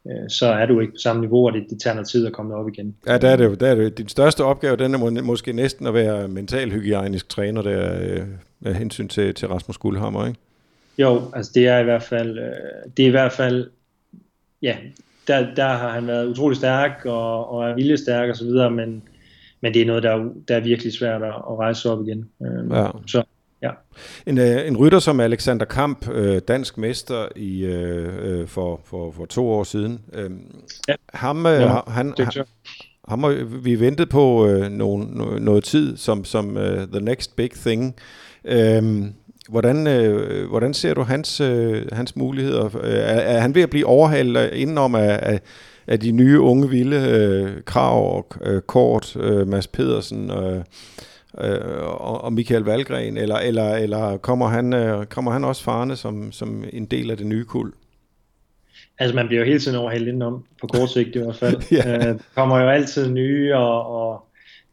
[0.06, 2.32] øh, så er du ikke på samme niveau, og det, det tager noget tid at
[2.32, 2.96] komme op igen.
[3.06, 3.98] Ja, der er det, der er det.
[3.98, 8.22] Din største opgave, den er må, måske næsten at være mentalhygiejnisk træner der, øh,
[8.60, 10.38] med hensyn til, til Rasmus Guldhammer, ikke?
[10.98, 13.70] Jo, altså det er i hvert fald, øh, det er i hvert fald,
[14.62, 14.76] ja,
[15.26, 19.02] der, der har han været utrolig stærk og, og er viljestærk og så videre, men,
[19.60, 22.28] men det er noget, der, der er virkelig svært at, at rejse op igen.
[22.42, 22.86] Øh, ja.
[23.06, 23.22] Så
[23.64, 23.70] Ja.
[24.26, 29.10] En, øh, en rytter som Alexander Kamp, øh, dansk mester i øh, øh for, for,
[29.10, 30.00] for to år siden.
[30.12, 30.30] Øh,
[30.88, 30.94] ja.
[31.14, 32.44] Ham, øh, ja, han, han,
[33.08, 37.50] ham har vi ventet på øh, nogen, noget tid som, som uh, the next big
[37.50, 37.94] thing.
[38.44, 38.82] Øh,
[39.48, 42.70] hvordan, øh, hvordan ser du hans, øh, hans muligheder?
[42.82, 45.40] Er, er han ved at blive overhalet indenom af, af,
[45.86, 50.64] af de nye unge vilde øh, Krav og øh, Kort, øh, Mads Pedersen øh,
[51.40, 55.96] øh, og, og Michael Valgren, eller, eller, eller kommer, han, øh, kommer han også farne
[55.96, 57.72] som, som en del af det nye kul?
[58.98, 61.56] Altså man bliver jo hele tiden overhældt indenom, på kort sigt i hvert fald.
[61.78, 62.10] ja.
[62.10, 64.26] øh, kommer jo altid nye, og, og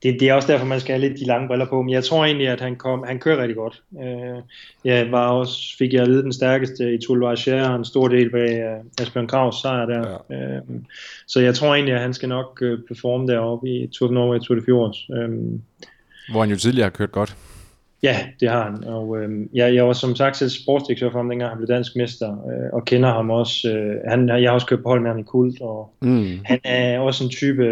[0.04, 1.82] det, det er også derfor, man skal have lidt de lange briller på.
[1.82, 3.84] Men jeg tror egentlig, at han, kom, han kører rigtig godt.
[4.04, 4.42] Øh,
[4.86, 8.30] jeg var også, fik jeg at vide den stærkeste i Tour og en stor del
[8.30, 10.18] bag uh, Asbjørn Kravs sejr der.
[10.30, 10.36] Ja.
[10.36, 10.62] Øh,
[11.28, 14.36] så jeg tror egentlig, at han skal nok uh, performe deroppe i Tour de Norge
[14.36, 15.10] og Tour de Fjords.
[15.10, 15.30] Øh,
[16.32, 17.38] hvor han jo tidligere har kørt godt.
[18.04, 18.84] Ja, det har han.
[18.84, 21.96] Og øh, jeg, jeg var som sagt selv sportsdirektør for ham, dengang han blev dansk
[21.96, 23.70] mester, øh, og kender ham også.
[23.70, 26.40] Øh, han, jeg har også kørt på hold med ham i kult, og mm.
[26.46, 27.64] han er også en type,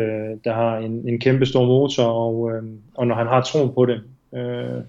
[0.44, 3.86] der har en, en kæmpe stor motor, og, øh, og når han har tro på
[3.86, 4.02] det,
[4.36, 4.84] øh,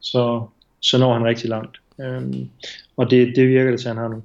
[0.00, 0.42] så,
[0.80, 1.80] så når han rigtig langt.
[2.00, 2.22] Øh,
[2.96, 4.22] og det, det virker det til, han har nu.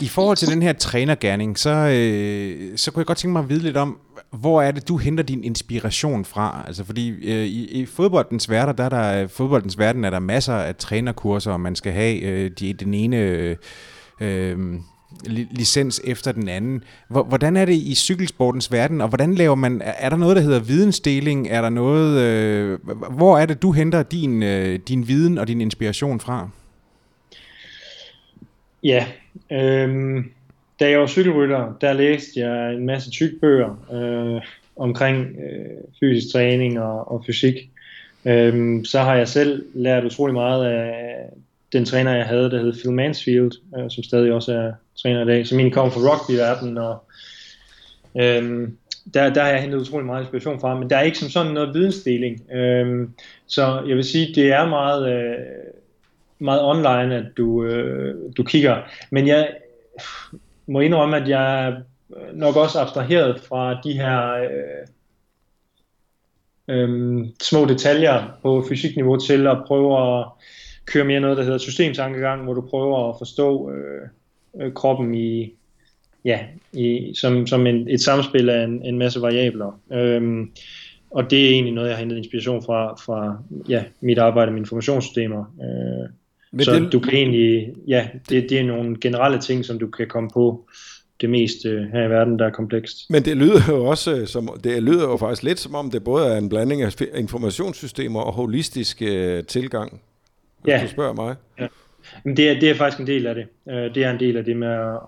[0.00, 3.48] I forhold til den her trænergærning, så, øh, så kunne jeg godt tænke mig at
[3.48, 3.98] vide lidt om,
[4.32, 6.64] hvor er det, du henter din inspiration fra?
[6.66, 10.18] Altså fordi øh, i, i fodboldens verden, der er der, øh, fodboldens verden er der
[10.18, 13.56] masser af trænerkurser, og man skal have øh, de, den ene øh,
[14.20, 14.58] øh,
[15.26, 16.84] licens efter den anden.
[17.08, 20.60] Hvordan er det i cykelsportens verden, og hvordan laver man, er der noget, der hedder
[20.60, 21.48] vidensdeling?
[21.48, 22.78] Er der noget, øh,
[23.10, 26.48] hvor er det, du henter din, øh, din viden og din inspiration fra?
[28.82, 29.06] Ja,
[29.52, 30.24] øh
[30.82, 34.42] da jeg var cykelrytter, der læste jeg en masse tykbøger øh,
[34.76, 37.70] omkring øh, fysisk træning og, og fysik.
[38.24, 41.14] Øh, så har jeg selv lært utrolig meget af
[41.72, 45.26] den træner, jeg havde, der hed Phil Mansfield, øh, som stadig også er træner i
[45.26, 47.04] dag, som egentlig kom fra rugbyverdenen, og
[48.20, 48.68] øh,
[49.14, 51.52] der, der har jeg hentet utrolig meget inspiration fra, men der er ikke som sådan
[51.52, 52.52] noget vidensdeling.
[52.52, 53.08] Øh,
[53.46, 55.12] så jeg vil sige, det er meget...
[55.12, 55.36] Øh,
[56.38, 58.76] meget online, at du, øh, du kigger.
[59.10, 59.48] Men jeg
[60.66, 61.76] må indrømme, at jeg
[62.16, 64.86] øh, nok også abstraheret fra de her øh,
[66.68, 70.26] øh, små detaljer på fysikniveau til at prøve at
[70.86, 74.08] køre mere noget, der hedder systemtankegang, hvor du prøver at forstå øh,
[74.60, 75.54] øh, kroppen i,
[76.24, 76.40] ja,
[76.72, 79.80] i, som, som en, et samspil af en, en masse variabler.
[79.92, 80.46] Øh,
[81.10, 84.60] og det er egentlig noget, jeg har hentet inspiration fra, fra ja, mit arbejde med
[84.60, 85.44] informationssystemer.
[85.62, 86.21] Øh,
[86.52, 86.92] men så det...
[86.92, 90.68] du kan egentlig, ja, det, det er nogle generelle ting, som du kan komme på
[91.20, 93.10] det meste her i verden, der er komplekst.
[93.10, 96.04] Men det lyder jo også øh, som, det lyder jo faktisk lidt som om, det
[96.04, 100.00] både er en blanding af informationssystemer og holistisk uh, tilgang,
[100.62, 100.80] hvis ja.
[100.82, 101.34] du spørger mig.
[101.60, 101.66] Ja.
[102.24, 103.46] Men det er, det er faktisk en del af det.
[103.94, 104.98] Det er en del af det med at,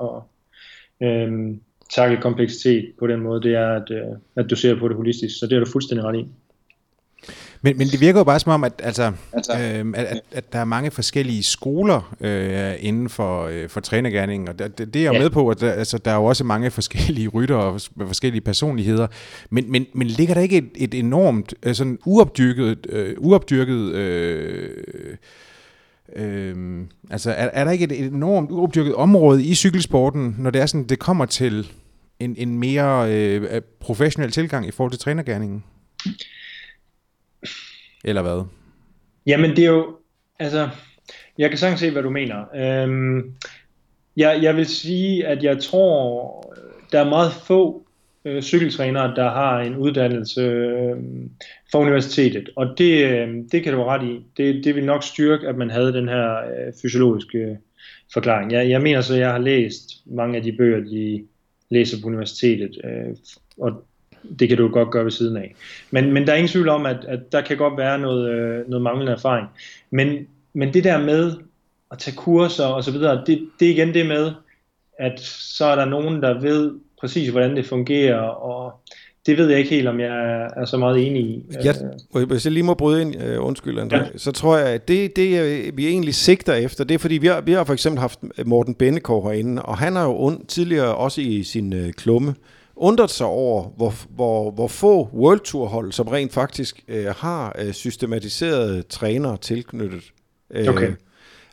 [1.00, 4.88] at um, takle kompleksitet på den måde, det er, at, uh, at du ser på
[4.88, 6.26] det holistisk, så det er du fuldstændig ret i.
[7.64, 10.52] Men, men det virker jo bare som om, at, altså, altså, øh, at, at, at
[10.52, 15.02] der er mange forskellige skoler øh, inden for, øh, for trænergærningen, og det, det er
[15.02, 15.18] jeg ja.
[15.18, 19.06] med på, at der, altså, der er jo også mange forskellige rytter og forskellige personligheder.
[19.50, 24.70] Men, men, men ligger der ikke et, et enormt øh, sådan uopdyrket, øh, uopdyrket øh,
[26.16, 30.60] øh, altså er, er der ikke et, et enormt uopdyrket område i cykelsporten, når det
[30.62, 31.70] er sådan, det kommer til
[32.20, 35.64] en, en mere øh, professionel tilgang i forhold til trænergærningen?
[38.04, 38.44] Eller hvad?
[39.26, 39.96] Jamen det er jo,
[40.38, 40.68] altså,
[41.38, 42.44] jeg kan sagtens se, hvad du mener.
[42.56, 43.34] Øhm,
[44.16, 46.54] jeg, jeg vil sige, at jeg tror,
[46.92, 47.86] der er meget få
[48.24, 50.96] øh, cykeltrænere, der har en uddannelse øh,
[51.72, 52.50] fra universitetet.
[52.56, 54.24] Og det, øh, det kan du være ret i.
[54.36, 57.56] Det, det vil nok styrke, at man havde den her øh, fysiologiske øh,
[58.12, 58.52] forklaring.
[58.52, 61.24] Jeg, jeg mener så, at jeg har læst mange af de bøger, de
[61.70, 62.80] læser på universitetet.
[62.84, 63.16] Øh,
[63.58, 63.84] og
[64.38, 65.54] det kan du godt gøre ved siden af.
[65.90, 68.68] Men, men der er ingen tvivl om, at, at der kan godt være noget, øh,
[68.68, 69.46] noget manglende erfaring.
[69.90, 71.32] Men, men det der med
[71.90, 74.32] at tage kurser og så videre, det, det er igen det med,
[74.98, 78.72] at så er der nogen, der ved præcis hvordan det fungerer, og
[79.26, 81.44] det ved jeg ikke helt, om jeg er så meget enig i.
[81.64, 81.72] Ja,
[82.24, 84.04] hvis jeg lige må bryde ind, undskyld André, ja.
[84.16, 87.40] så tror jeg, at det, det vi egentlig sigter efter, det er fordi, vi har,
[87.40, 91.20] vi har for eksempel haft Morten Bennekov herinde, og han har jo und, tidligere også
[91.20, 92.34] i sin uh, klumme
[92.76, 97.56] undret sig over, hvor, hvor, hvor få World Tour hold, som rent faktisk uh, har
[97.64, 100.12] uh, systematiserede trænere tilknyttet.
[100.60, 100.92] Uh, okay.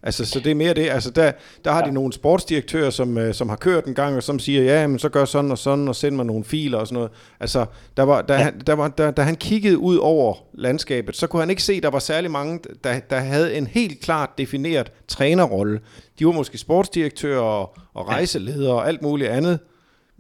[0.04, 0.90] Altså, så det er mere det.
[0.90, 1.32] Altså, der,
[1.66, 4.64] der har de nogle sportsdirektører, som, øh, som har kørt en gang, og som siger,
[4.64, 7.12] ja, men så gør sådan og sådan, og send mig nogle filer og sådan noget.
[7.40, 7.66] Altså,
[7.98, 8.40] der var, da, ja.
[8.40, 11.74] han, der var, der, da han kiggede ud over landskabet, så kunne han ikke se,
[11.74, 15.80] at der var særlig mange, der, der havde en helt klart defineret trænerrolle.
[16.20, 19.60] De var måske sportsdirektører og, og rejseledere og alt muligt andet,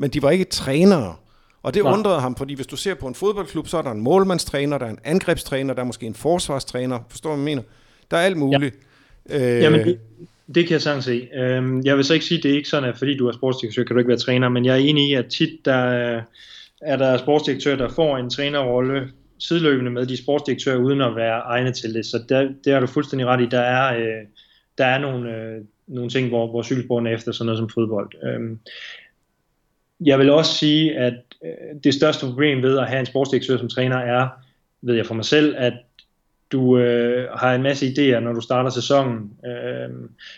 [0.01, 1.15] men de var ikke trænere.
[1.63, 1.93] Og det Nej.
[1.93, 4.85] undrede ham, fordi hvis du ser på en fodboldklub, så er der en målmandstræner, der
[4.85, 7.61] er en angrebstræner, der er måske en forsvarstræner, forstår du, hvad jeg mener?
[8.11, 8.75] Der er alt muligt.
[9.29, 9.57] Ja.
[9.57, 9.99] Øh, Jamen, det,
[10.55, 11.27] det kan jeg sagtens se.
[11.35, 13.31] Øhm, jeg vil så ikke sige, at det er ikke sådan, at fordi du er
[13.31, 16.21] sportsdirektør, kan du ikke være træner, men jeg er enig i, at tit der
[16.81, 19.09] er der sportsdirektør, der får en trænerrolle
[19.39, 22.05] sideløbende med de sportsdirektører, uden at være egnet til det.
[22.05, 23.47] Så der, det har du fuldstændig ret i.
[23.51, 24.25] Der er, øh,
[24.77, 28.09] der er nogle, øh, nogle ting, hvor, hvor cykelsporten er efter sådan noget som fodbold.
[28.23, 28.59] Øhm,
[30.05, 31.13] jeg vil også sige, at
[31.45, 34.27] øh, det største problem ved at have en sportsdirektør som træner er,
[34.81, 35.73] ved jeg for mig selv, at
[36.51, 39.89] du øh, har en masse idéer, når du starter sæsonen, øh,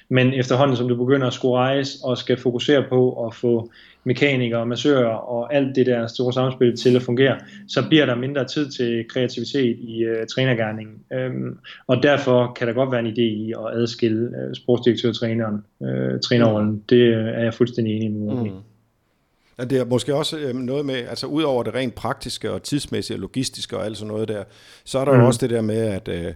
[0.09, 3.71] men efterhånden som du begynder at skulle rejse og skal fokusere på at få
[4.03, 8.15] mekanikere og massører og alt det der store samspil til at fungere, så bliver der
[8.15, 10.95] mindre tid til kreativitet i øh, trænergærningen.
[11.13, 11.31] Øh,
[11.87, 16.83] og derfor kan der godt være en idé i at adskille øh, sportsdirektør-træneren, øh, trænerrollen.
[16.89, 18.43] Det øh, er jeg fuldstændig enig med.
[18.43, 18.51] Mm.
[19.59, 22.63] Ja, det er måske også øh, noget med, altså ud over det rent praktiske og
[22.63, 24.43] tidsmæssige og logistiske og alt sådan noget der,
[24.83, 25.19] så er der mm.
[25.19, 26.33] jo også det der med, at øh,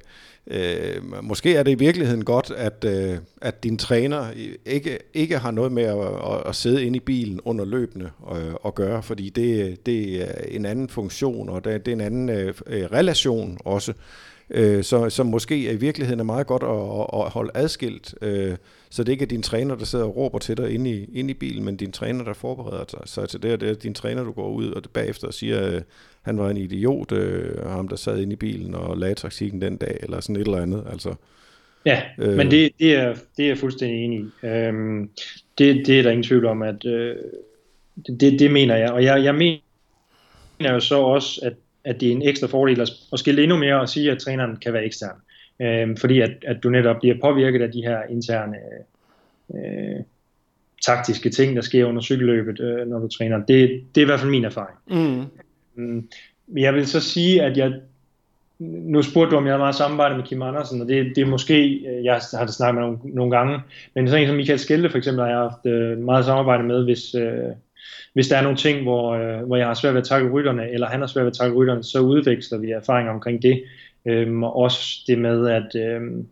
[0.47, 4.25] øh, måske er det i virkeligheden godt, at, øh, at din træner
[4.65, 8.65] ikke, ikke har noget med at, at, at sidde inde i bilen under løbende og,
[8.65, 12.30] og gøre, fordi det, det er en anden funktion, og det, det er en anden
[12.30, 13.93] øh, relation også
[14.49, 18.55] øh, så, som måske i virkeligheden er meget godt at, at holde adskilt, øh,
[18.89, 21.31] så det ikke er din træner, der sidder og råber til dig inde i, inde
[21.31, 23.93] i bilen, men din træner, der forbereder sig, sig til det, og det er din
[23.93, 25.81] træner, du går ud og bagefter og siger, øh,
[26.21, 29.77] han var en idiot, øh, ham der sad inde i bilen og lagde taktikken den
[29.77, 30.83] dag, eller sådan et eller andet.
[30.91, 31.15] Altså,
[31.88, 34.45] Ja, øh, men det, det, er, det er jeg fuldstændig enig i.
[34.47, 35.10] Øhm,
[35.57, 37.15] det, det er der ingen tvivl om, at øh,
[38.19, 38.91] det, det mener jeg.
[38.91, 41.53] Og jeg, jeg mener jo så også, at
[41.88, 44.56] at det er en ekstra fordel at, at skille endnu mere og sige, at træneren
[44.56, 45.17] kan være ekstern.
[45.62, 48.58] Øh, fordi at, at du netop bliver påvirket af de her interne
[49.56, 50.04] øh,
[50.86, 53.38] taktiske ting, der sker under cykelløbet, øh, når du træner.
[53.38, 54.78] Det, det er i hvert fald min erfaring.
[54.88, 55.26] Mm.
[55.76, 56.10] Mm.
[56.58, 57.73] Jeg vil så sige, at jeg
[58.60, 61.26] nu spurgte du, om jeg har meget samarbejde med Kim Andersen, og det, det er
[61.26, 63.60] måske, øh, jeg har det snakket med nogle, nogle gange,
[63.95, 66.84] men sådan en som Michael Skelde for eksempel, har jeg haft øh, meget samarbejde med,
[66.84, 67.52] hvis, øh,
[68.13, 70.69] hvis der er nogle ting, hvor, øh, hvor jeg har svært ved at takle rytterne,
[70.71, 73.63] eller han har svært ved at takle rytterne, så udveksler vi erfaringer omkring det.
[74.06, 76.28] Øhm, og også det med, at øhm,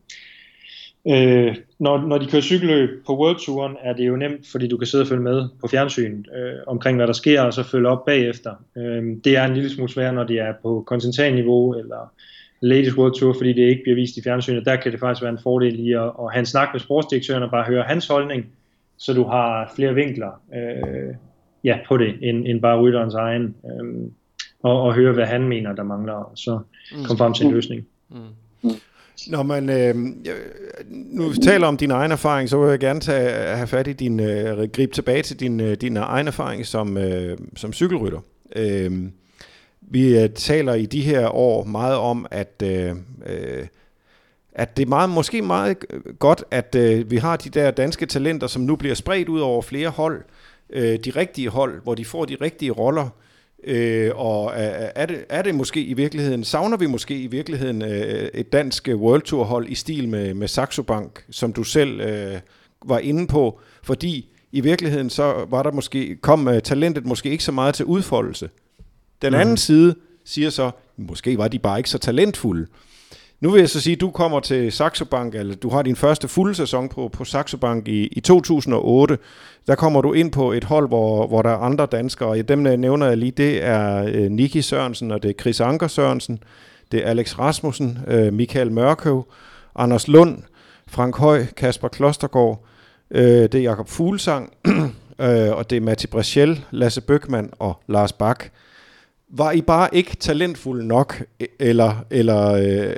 [1.08, 4.78] øh, når, når de kører cykelløb på World Touren, er det jo nemt, fordi du
[4.78, 7.88] kan sidde og følge med på fjernsynet øh, omkring, hvad der sker, og så følge
[7.88, 8.52] op bagefter.
[8.78, 12.14] Øh, det er en lille smule sværere, når det er på kontinentalniveau, eller
[12.62, 14.66] Ladies World Tour, fordi det ikke bliver vist i fjernsynet.
[14.66, 17.44] Der kan det faktisk være en fordel i at, at have en snak med sportsdirektøren
[17.44, 18.46] og bare høre hans holdning,
[18.98, 20.42] så du har flere vinkler.
[20.56, 21.16] Øh,
[21.66, 24.12] ja, på det, end, end bare rytterens egen, øhm,
[24.64, 26.60] og, og høre, hvad han mener, der mangler, og så
[26.92, 27.18] komme mm.
[27.18, 27.86] frem til en løsning.
[28.10, 28.70] Mm.
[29.28, 29.96] Når man øh,
[30.90, 34.20] nu taler om din egen erfaring, så vil jeg gerne tage, have fat i din,
[34.20, 38.20] øh, gribe tilbage til din, øh, din egen erfaring som, øh, som cykelrytter.
[38.56, 38.92] Øh,
[39.82, 42.90] vi taler i de her år meget om, at, øh,
[43.26, 43.68] øh,
[44.54, 45.78] at det er meget, måske meget
[46.20, 49.62] godt, at øh, vi har de der danske talenter, som nu bliver spredt ud over
[49.62, 53.10] flere hold, øh, de rigtige hold, hvor de får de rigtige roller.
[53.64, 57.82] Øh, og er, er, det, er det måske i virkeligheden, savner vi måske i virkeligheden
[57.82, 62.02] øh, et dansk World Tour hold i stil med, med Saxo Bank, som du selv
[62.02, 62.40] øh,
[62.86, 67.44] var inde på, fordi i virkeligheden så var der måske, kom uh, talentet måske ikke
[67.44, 68.50] så meget til udfoldelse.
[69.22, 69.40] Den mm.
[69.40, 72.68] anden side siger så, måske var de bare ikke så talentfulde.
[73.42, 75.96] Nu vil jeg så sige, at du kommer til Saxo Bank, eller du har din
[75.96, 79.18] første fulde sæson på, på Saxo Bank i, i 2008.
[79.68, 82.66] Der kommer du ind på et hold, hvor, hvor der er andre danskere, og dem
[82.66, 86.40] jeg nævner jeg lige, det er øh, Niki Sørensen, og det er Chris Anker Sørensen,
[86.92, 89.26] det er Alex Rasmussen, øh, Michael Mørkøv,
[89.76, 90.38] Anders Lund,
[90.88, 92.66] Frank Høj, Kasper Klostergaard,
[93.12, 94.54] øh, det er Jakob Fuglsang,
[95.22, 98.46] øh, og det er Matti Breschel, Lasse Bøkman og Lars Bak.
[99.30, 102.96] Var I bare ikke talentfulde nok, e- eller, eller, øh,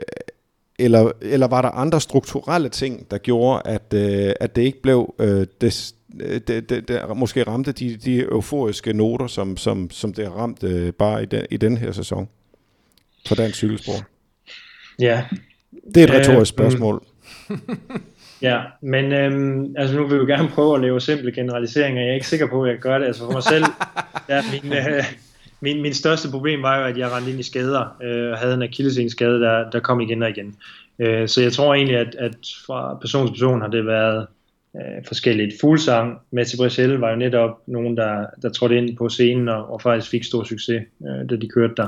[0.80, 5.16] eller, eller var der andre strukturelle ting, der gjorde, at, øh, at det ikke blev
[5.20, 5.94] øh, det,
[6.48, 10.64] det, det, det måske ramte de, de euforiske noter, som, som, som det har ramt
[10.64, 12.30] øh, bare i den, i den her sæson
[13.28, 14.04] for dansk cykelsport?
[15.00, 15.24] Ja.
[15.94, 17.04] Det er et retorisk øh, spørgsmål.
[18.42, 22.02] ja, men øhm, altså nu vil vi gerne prøve at lave simple generaliseringer.
[22.02, 23.06] Jeg er ikke sikker på, at jeg gør det.
[23.06, 23.66] Altså for mig selv,
[24.30, 25.04] ja, min, øh,
[25.62, 28.54] min, min største problem var jo, at jeg rendte ind i skader øh, og havde
[28.54, 30.56] en akillessenskade, der, der kom igen og igen.
[31.00, 32.36] Øh, så jeg tror egentlig, at, at
[32.66, 34.28] fra person til person har det været
[34.76, 35.54] øh, forskelligt.
[35.62, 39.82] Fuglsang med Brachel var jo netop nogen, der, der trådte ind på scenen og, og
[39.82, 41.88] faktisk fik stor succes, øh, da de kørte der.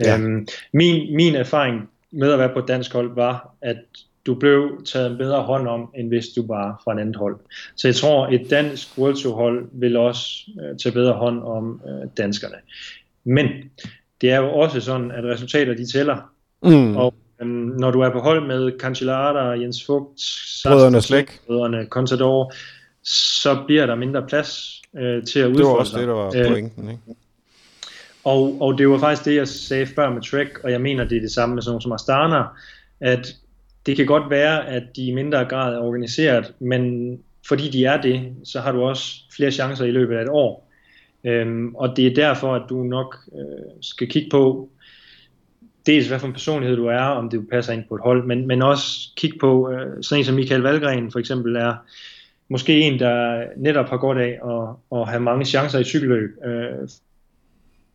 [0.00, 0.18] Ja.
[0.18, 3.78] Øhm, min, min erfaring med at være på et dansk hold var, at
[4.26, 7.36] du blev taget bedre hånd om, end hvis du var fra en anden hold.
[7.76, 11.80] Så jeg tror, et dansk World Tour hold vil også øh, tage bedre hånd om
[11.88, 12.56] øh, danskerne.
[13.24, 13.46] Men
[14.20, 16.16] det er jo også sådan, at resultater de tæller.
[16.62, 16.96] Mm.
[16.96, 20.22] Og øhm, når du er på hold med Cancellara, Jens Fugt,
[20.64, 22.52] Brødrene Slæk, Brødrene Contador,
[23.40, 26.32] så bliver der mindre plads øh, til at udfordre Det var også det, der var
[26.36, 27.02] øh, pointen, ikke?
[28.24, 31.16] Og, og det var faktisk det, jeg sagde før med Trek, og jeg mener, det
[31.16, 32.42] er det samme med sådan som Astana,
[33.00, 33.36] at
[33.86, 37.12] det kan godt være, at de i mindre grad er organiseret, men
[37.48, 40.68] fordi de er det, så har du også flere chancer i løbet af et år.
[41.24, 44.70] Øhm, og det er derfor, at du nok øh, skal kigge på,
[45.86, 48.46] dels hvad for en personlighed du er, om det passer ind på et hold, men,
[48.46, 51.74] men også kigge på, øh, sådan en som Michael Valgren for eksempel er,
[52.48, 56.88] måske en, der netop har godt af at, at have mange chancer i cykelløb, øh,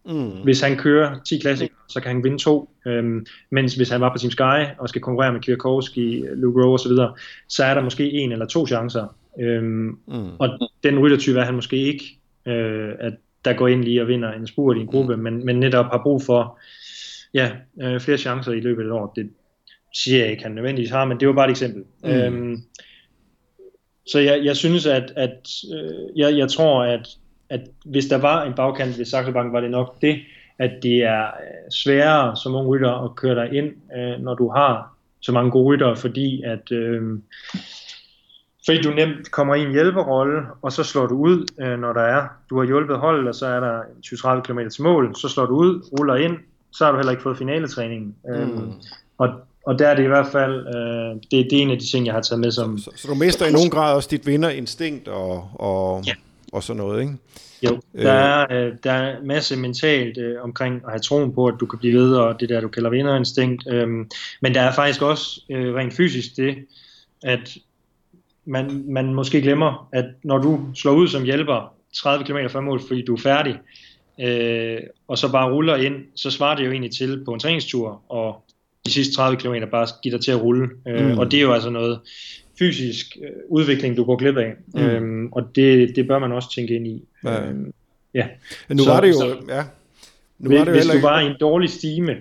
[0.06, 0.44] Mm.
[0.44, 2.70] Hvis han kører 10 klassikere, så kan han vinde to.
[2.86, 6.74] Øhm, mens hvis han var på Team Sky og skal konkurrere med Kwiatkowski, Luke Rowe
[6.74, 7.12] osv., så,
[7.48, 9.16] så er der måske en eller to chancer.
[9.40, 10.36] Øhm, mm.
[10.40, 10.50] Og
[10.84, 13.14] den ryttertype er han måske ikke, øh, at
[13.46, 15.22] der går ind lige og vinder en spurt i en gruppe, mm.
[15.22, 16.60] men, men netop har brug for
[17.34, 17.52] ja,
[17.82, 19.14] øh, flere chancer i løbet af et år.
[19.16, 19.30] Det
[19.94, 21.84] siger jeg ikke, han nødvendigvis har, men det var bare et eksempel.
[22.04, 22.10] Mm.
[22.10, 22.58] Øhm,
[24.08, 27.08] så jeg, jeg synes, at, at øh, jeg, jeg tror, at
[27.54, 30.20] at hvis der var en bagkant ved Saxo Bank, var det nok det,
[30.60, 34.50] at det er øh, sværere som ung rytter at køre dig ind, øh, når du
[34.50, 37.02] har så mange gode rytter, fordi at øh,
[38.66, 42.02] fordi du nemt kommer i en hjælperolle, og så slår du ud, øh, når der
[42.02, 45.46] er, du har hjulpet holdet, og så er der 20-30 km til mål, så slår
[45.46, 46.38] du ud, ruller ind,
[46.72, 48.16] så har du heller ikke fået finaletræningen.
[48.30, 48.72] Øh, mm.
[49.18, 49.30] og,
[49.66, 52.06] og der er det i hvert fald, øh, det, det er en af de ting,
[52.06, 52.78] jeg har taget med som...
[52.78, 56.14] Så, så, så du mister i nogen grad også dit vinderinstinkt og, og, ja
[56.54, 57.14] og sådan noget, ikke?
[57.64, 58.06] Jo, øh.
[58.06, 61.56] der er, øh, der er en masse mentalt øh, omkring at have troen på, at
[61.60, 63.64] du kan blive ved, og det der, du kalder vinderinstinkt.
[63.68, 64.10] Øhm,
[64.42, 66.56] men der er faktisk også øh, rent fysisk det,
[67.24, 67.58] at
[68.46, 72.82] man, man måske glemmer, at når du slår ud som hjælper 30 km før mål,
[72.88, 73.60] fordi du er færdig,
[74.20, 78.02] øh, og så bare ruller ind, så svarer det jo egentlig til på en træningstur,
[78.10, 78.44] og
[78.86, 80.70] de sidste 30 km bare give dig til at rulle.
[80.88, 81.18] Øh, mm.
[81.18, 82.00] Og det er jo altså noget,
[82.60, 84.54] fysisk øh, udvikling, du går glip af.
[84.74, 84.82] Mm.
[84.82, 87.04] Øhm, og det, det bør man også tænke ind i.
[87.24, 87.46] Ja.
[87.46, 87.74] Øhm,
[88.14, 88.28] ja.
[88.68, 89.14] Men nu så, var det jo...
[89.14, 89.64] Så, ja.
[90.40, 92.16] Nu hvis, var det hvis du var i en dårlig stime,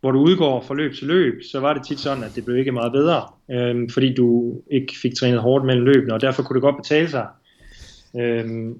[0.00, 2.56] hvor du udgår fra løb til løb, så var det tit sådan, at det blev
[2.56, 6.54] ikke meget bedre, øhm, fordi du ikke fik trænet hårdt mellem løbene, og derfor kunne
[6.54, 7.26] det godt betale sig.
[8.18, 8.78] Øhm,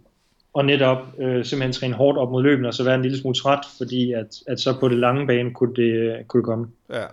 [0.52, 3.34] og netop øh, simpelthen træne hårdt op mod løbene, og så være en lille smule
[3.34, 6.66] træt, fordi at, at så på det lange bane kunne det, kunne det komme.
[6.92, 7.04] Ja.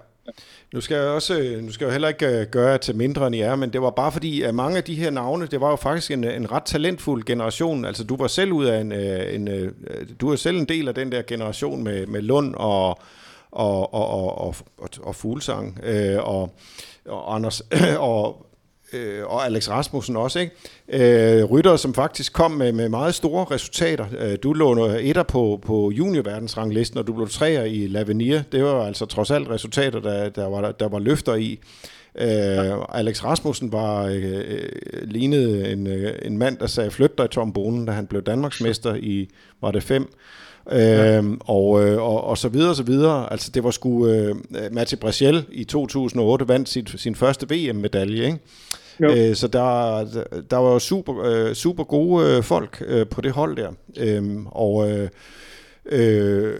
[0.74, 3.36] Nu skal jeg også, øh, nu skal jeg heller ikke øh, gøre til mindre end
[3.36, 5.69] I er, men det var bare fordi, at mange af de her navne, det var
[5.69, 7.86] jo faktisk en, øh, en ret talentfuld generation.
[7.86, 9.74] Altså du var selv ud af en, en,
[10.21, 12.99] du er selv en del af den der generation med, med Lund og,
[13.51, 15.80] og, og, og, og, og, og Fuglsang
[16.19, 16.55] og,
[17.05, 17.61] og Anders
[17.97, 18.45] og
[18.93, 21.39] øh, og Alex Rasmussen også, ikke?
[21.39, 24.05] Øh, rytter, som faktisk kom med, med meget store resultater.
[24.19, 28.39] Øh, du lå etter på, på juniorverdensranglisten, og du blev treer i Lavenir.
[28.51, 31.59] Det var altså trods alt resultater, der, der, var, der var løfter i.
[32.15, 34.43] Øh, Alex Rasmussen var øh,
[35.03, 38.95] lignede en, øh, en mand, der sagde, flyt dig Tom Bonen, da han blev Danmarksmester
[38.95, 39.29] i,
[39.61, 40.13] var det fem,
[40.71, 41.17] Ja.
[41.17, 43.31] Øhm, og, øh, og, og så videre og så videre.
[43.31, 44.35] Altså det var sgu øh,
[44.71, 48.39] Matti Brachel i 2008 vandt sit, sin første VM-medalje, ikke?
[48.99, 50.05] Øh, så der,
[50.51, 53.71] der var jo super, øh, super gode øh, folk øh, på det hold der.
[53.99, 55.09] Øh, og øh,
[55.85, 56.53] Øh,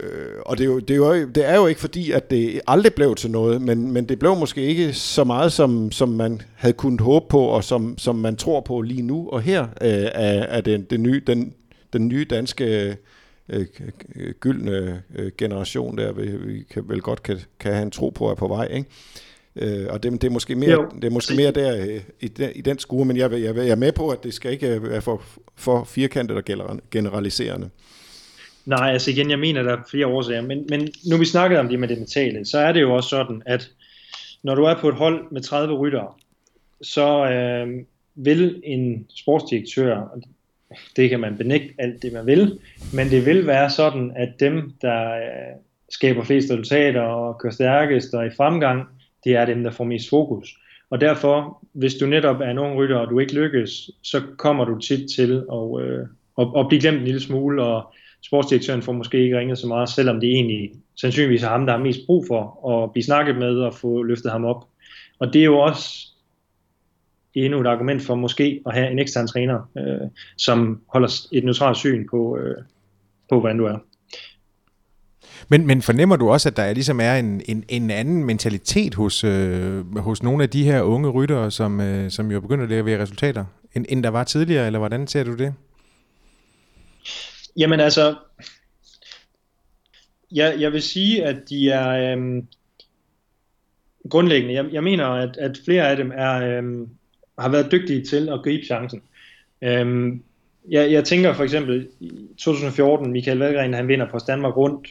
[0.46, 2.94] og det er, jo, det, er jo, det er jo ikke fordi, at det aldrig
[2.94, 6.74] blev til noget, men, men det blev måske ikke så meget, som, som man havde
[6.74, 9.28] kunnet håbe på, og som, som man tror på lige nu.
[9.28, 9.68] Og her øh,
[10.14, 11.54] er, er den, den, nye, den,
[11.92, 12.96] den nye danske
[13.48, 13.66] øh,
[14.40, 18.30] gyldne øh, generation der, vi, vi kan vel godt kan, kan have en tro på,
[18.30, 18.68] er på vej.
[18.70, 18.88] Ikke?
[19.56, 22.50] Øh, og det, det, er måske mere, det er måske mere der øh, i, den,
[22.54, 25.02] i den skue, men jeg, jeg, jeg er med på, at det skal ikke være
[25.02, 25.22] for,
[25.56, 26.44] for firkantet og
[26.90, 27.70] generaliserende.
[28.66, 31.68] Nej, altså igen, jeg mener, der er flere årsager, men, men nu vi snakkede om
[31.68, 33.70] det med det mentale, så er det jo også sådan, at
[34.42, 36.08] når du er på et hold med 30 ryttere,
[36.82, 37.84] så, øh,
[38.14, 40.18] vil en sportsdirektør,
[40.96, 42.58] det kan man benægte alt det man vil,
[42.92, 45.56] men det vil være sådan, at dem, der øh,
[45.90, 48.88] skaber flest resultater og kører stærkest og i fremgang,
[49.24, 50.58] det er dem, der får mest fokus.
[50.90, 54.64] Og derfor, hvis du netop er en ung rytter, og du ikke lykkes, så kommer
[54.64, 56.06] du tit til at, øh,
[56.38, 59.88] at, at blive glemt en lille smule, og sportsdirektøren får måske ikke ringet så meget,
[59.88, 63.56] selvom det egentlig sandsynligvis er ham, der har mest brug for at blive snakket med
[63.56, 64.64] og få løftet ham op.
[65.18, 66.14] Og det er jo også
[67.34, 71.76] endnu et argument for måske at have en ekstern træner, øh, som holder et neutralt
[71.76, 72.56] syn på, øh,
[73.28, 73.78] på, hvordan du er.
[75.48, 79.24] Men, men fornemmer du også, at der ligesom er en, en, en anden mentalitet hos,
[79.24, 83.02] øh, hos nogle af de her unge ryttere, som, øh, som jo begynder at levere
[83.02, 85.54] resultater, end, end der var tidligere, eller hvordan ser du det?
[87.56, 88.14] Jamen altså,
[90.32, 92.42] jeg, jeg vil sige, at de er øh,
[94.10, 96.88] grundlæggende, jeg, jeg mener, at, at flere af dem er, øh,
[97.38, 99.02] har været dygtige til at gribe chancen.
[99.62, 100.12] Øh,
[100.70, 104.88] jeg, jeg tænker for eksempel i 2014, Michael Valgren, han vinder på Danmark rundt,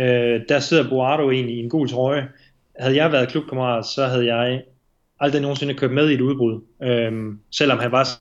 [0.00, 2.28] Øh, der sidder Boardo egentlig i en gul trøje.
[2.78, 4.62] Havde jeg været klubkammerat, så havde jeg
[5.20, 6.60] aldrig nogensinde købt med i et udbrud.
[6.82, 7.12] Øh,
[7.50, 8.20] selvom han var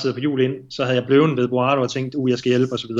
[0.00, 2.50] sidder på jul ind, så havde jeg blevet ved Boardo og tænkt, uh, jeg skal
[2.50, 2.90] hjælpe osv.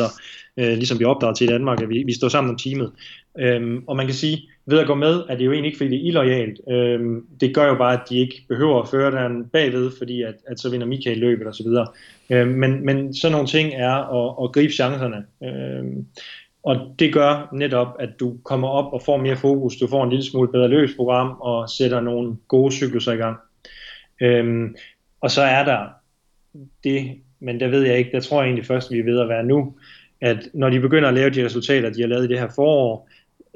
[0.56, 2.92] Øh, ligesom vi opdrager til i Danmark, at vi, vi står sammen om teamet.
[3.38, 5.90] Øhm, og man kan sige, ved at gå med, er det jo egentlig ikke, fordi
[5.90, 6.60] det er illoyalt.
[6.70, 10.34] Øhm, det gør jo bare, at de ikke behøver at føre den bagved, fordi at,
[10.46, 11.66] at så vinder Michael løbet osv.
[12.30, 15.24] Øhm, men, men sådan nogle ting er at, at gribe chancerne.
[15.44, 16.06] Øhm,
[16.62, 20.10] og det gør netop, at du kommer op og får mere fokus, du får en
[20.10, 23.36] lille smule bedre løbsprogram og sætter nogle gode cykluser i gang.
[24.22, 24.76] Øhm,
[25.20, 25.86] og så er der
[26.84, 29.28] det, men der ved jeg ikke, der tror jeg egentlig først, vi er ved at
[29.28, 29.74] være nu,
[30.20, 33.08] at når de begynder at lave de resultater, de har lavet i det her forår,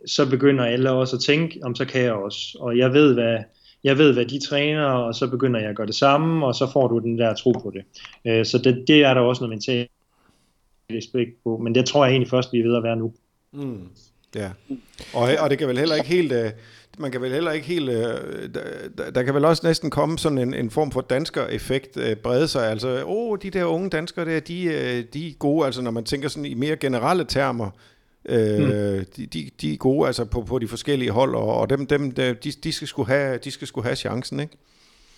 [0.06, 2.58] så begynder alle også at tænke, om så kan jeg også.
[2.60, 3.38] Og jeg ved, hvad,
[3.84, 6.70] jeg ved, hvad de træner, og så begynder jeg at gøre det samme, og så
[6.72, 7.84] får du den der tro på det.
[8.24, 9.90] Øh, så det, det er der også noget mentalt
[10.92, 13.12] respekt på, men det tror jeg egentlig først, vi er ved at være nu.
[13.52, 13.88] Mm.
[14.34, 14.50] Ja,
[15.14, 16.32] og, og det kan vel heller ikke helt...
[16.32, 16.50] Uh,
[16.98, 17.88] man kan vel heller ikke helt...
[17.88, 17.94] Uh,
[18.98, 22.48] der, der kan vel også næsten komme sådan en, en form for dansker-effekt uh, brede
[22.48, 22.70] sig.
[22.70, 25.90] Altså, åh, oh, de der unge danskere der, de, uh, de er gode, altså når
[25.90, 27.70] man tænker sådan i mere generelle termer,
[28.30, 29.04] uh, mm.
[29.16, 32.10] de, de, de er gode altså på, på de forskellige hold, og, og dem, dem
[32.10, 34.56] de, de, skal sgu have, de skal sgu have chancen, ikke?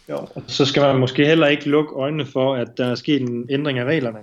[0.08, 3.46] Jo, så skal man måske heller ikke lukke øjnene for, at der er sket en
[3.50, 4.18] ændring af reglerne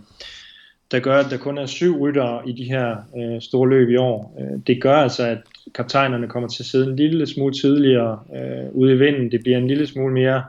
[0.94, 3.96] der gør, at der kun er syv ryttere i de her øh, store løb i
[3.96, 4.38] år.
[4.40, 5.38] Øh, det gør altså, at
[5.76, 9.32] kaptajnerne kommer til at sidde en lille smule tidligere øh, ude i vinden.
[9.32, 10.44] Det bliver en lille smule mere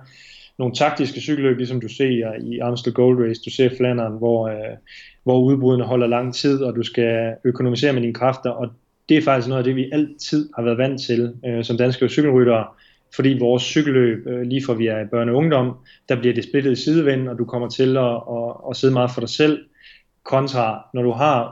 [0.58, 4.76] nogle taktiske cykelløb, ligesom du ser i Amstel Gold Race, du ser Flanderen, hvor, øh,
[5.22, 8.68] hvor udbrudene holder lang tid, og du skal økonomisere med dine kræfter, og
[9.08, 12.08] det er faktisk noget af det, vi altid har været vant til øh, som danske
[12.08, 12.66] cykelryttere,
[13.16, 15.76] fordi vores cykelløb, øh, lige fra vi er i børne og ungdom,
[16.08, 19.10] der bliver det splittet i sidevind, og du kommer til at, at, at sidde meget
[19.10, 19.58] for dig selv,
[20.24, 21.48] kontra når du har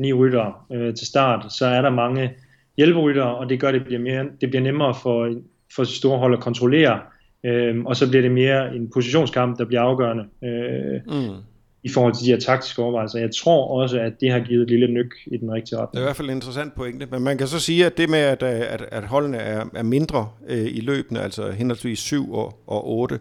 [0.00, 2.30] 8-9 rytter øh, til start, så er der mange
[2.76, 5.34] hjælperytter, og det gør det bliver, mere, det bliver nemmere for,
[5.76, 7.00] for store hold at kontrollere,
[7.44, 11.36] øh, og så bliver det mere en positionskamp, der bliver afgørende øh, mm.
[11.82, 13.18] i forhold til de her taktiske overvejelser.
[13.18, 15.92] Jeg tror også, at det har givet et lille nyk i den rigtige retning.
[15.92, 18.10] Det er i hvert fald en interessant pointe, men man kan så sige, at det
[18.10, 22.58] med, at, at, at holdene er, er mindre øh, i løbende, altså henholdsvis 7 og,
[22.66, 23.18] og 8,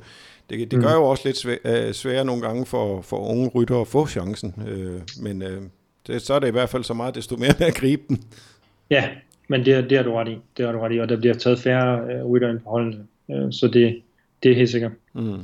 [0.50, 1.02] det, det gør mm.
[1.02, 4.54] jo også lidt svær, øh, sværere nogle gange for, for unge rytter at få chancen,
[4.68, 5.62] øh, men øh,
[6.08, 8.24] det, så er det i hvert fald så meget, desto mere med at gribe den.
[8.90, 9.10] Ja,
[9.48, 11.34] men det, det har du ret i, det har du ret i, og der bliver
[11.34, 14.02] taget færre øh, rytter ind på holdene, øh, så det,
[14.44, 14.92] det er helt sikkert.
[15.14, 15.40] Mm.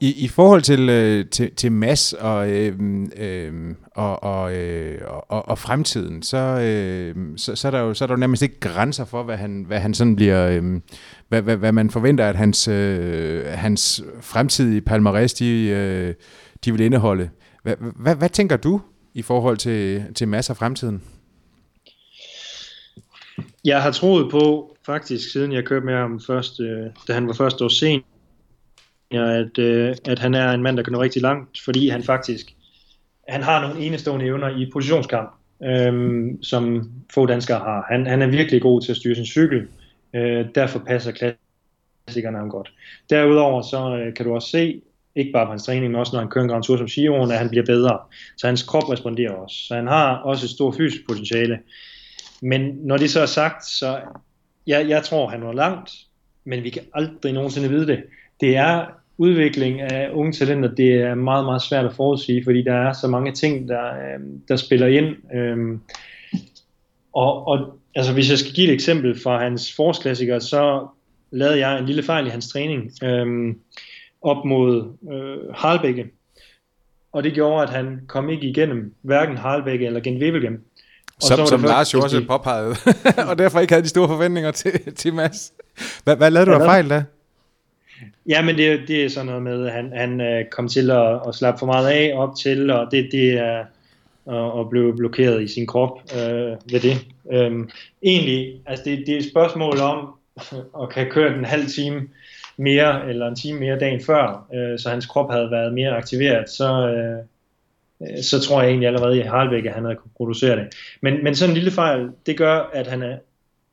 [0.00, 2.78] I, I forhold til, øh, til, til Mass og, øh,
[3.16, 8.04] øh, og, og, øh, og, og fremtiden, så, øh, så, så, er der jo, så
[8.04, 10.80] er der jo nærmest ikke grænser for, hvad han, hvad han sådan bliver, øh,
[11.28, 16.14] hvad, hvad, hvad man forventer, at hans, øh, hans fremtidige palmarès, de, øh,
[16.64, 17.30] de vil indeholde.
[17.62, 18.80] Hvad, hvad, hvad tænker du
[19.14, 21.02] i forhold til, til Mass og fremtiden?
[23.64, 27.32] Jeg har troet på, faktisk siden jeg kørte med ham først, øh, da han var
[27.32, 28.04] første år sent,
[29.10, 32.54] at, øh, at han er en mand, der kan nå rigtig langt, fordi han faktisk
[33.28, 35.30] han har nogle enestående evner i positionskamp,
[35.62, 37.86] øh, som få danskere har.
[37.90, 39.66] Han, han er virkelig god til at styre sin cykel,
[40.14, 41.34] øh, derfor passer
[42.06, 42.72] klassikerne ham godt.
[43.10, 44.80] Derudover så øh, kan du også se,
[45.16, 47.30] ikke bare på hans træning, men også når han kører en Grand Tour som Giroen,
[47.30, 47.98] at han bliver bedre.
[48.36, 49.56] Så hans krop responderer også.
[49.68, 51.58] Så han har også et stort fysisk potentiale.
[52.42, 54.00] Men når det så er sagt, så
[54.66, 55.90] jeg, jeg tror, han var langt,
[56.44, 58.02] men vi kan aldrig nogensinde vide det.
[58.40, 58.86] Det er
[59.18, 63.08] udvikling af unge talenter, det er meget, meget svært at forudsige, fordi der er så
[63.08, 65.34] mange ting, der, øh, der spiller ind.
[65.34, 65.80] Øhm,
[67.12, 70.86] og, og altså, hvis jeg skal give et eksempel fra hans forårsklassikere, så
[71.30, 72.92] lavede jeg en lille fejl i hans træning.
[73.02, 73.58] Øhm,
[74.22, 76.06] op mod øh, Harlbække.
[77.12, 80.64] Og det gjorde, at han kom ikke igennem hverken Harlbække eller Gent Wevelgem.
[81.20, 82.76] Som, som Lars jo også påpegede,
[83.30, 85.52] og derfor ikke havde de store forventninger til, til Mads.
[86.04, 87.04] Hvad, hvad lavede du af fejl da?
[88.28, 91.20] Ja, men det, det er sådan noget med, at han, han øh, kom til at,
[91.28, 93.64] at slappe for meget af op til, og det, det er
[94.28, 97.06] at, at blive blokeret i sin krop øh, ved det.
[97.32, 97.70] Øhm,
[98.02, 100.14] egentlig, altså det, det er et spørgsmål om
[100.82, 102.08] at kan køre den en halv time
[102.56, 106.50] mere, eller en time mere dagen før, øh, så hans krop havde været mere aktiveret,
[106.50, 107.24] så, øh,
[108.22, 110.66] så tror jeg egentlig allerede i Harlbæk, at han havde kunne producere det.
[111.00, 113.16] Men, men sådan en lille fejl, det gør, at han er,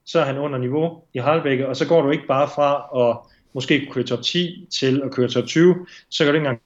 [0.05, 3.17] så er han under niveau i Harlbæk, og så går du ikke bare fra at
[3.55, 6.61] måske kunne køre top 10 til at køre top 20, så kan du ikke engang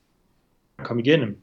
[0.83, 1.37] komme igennem.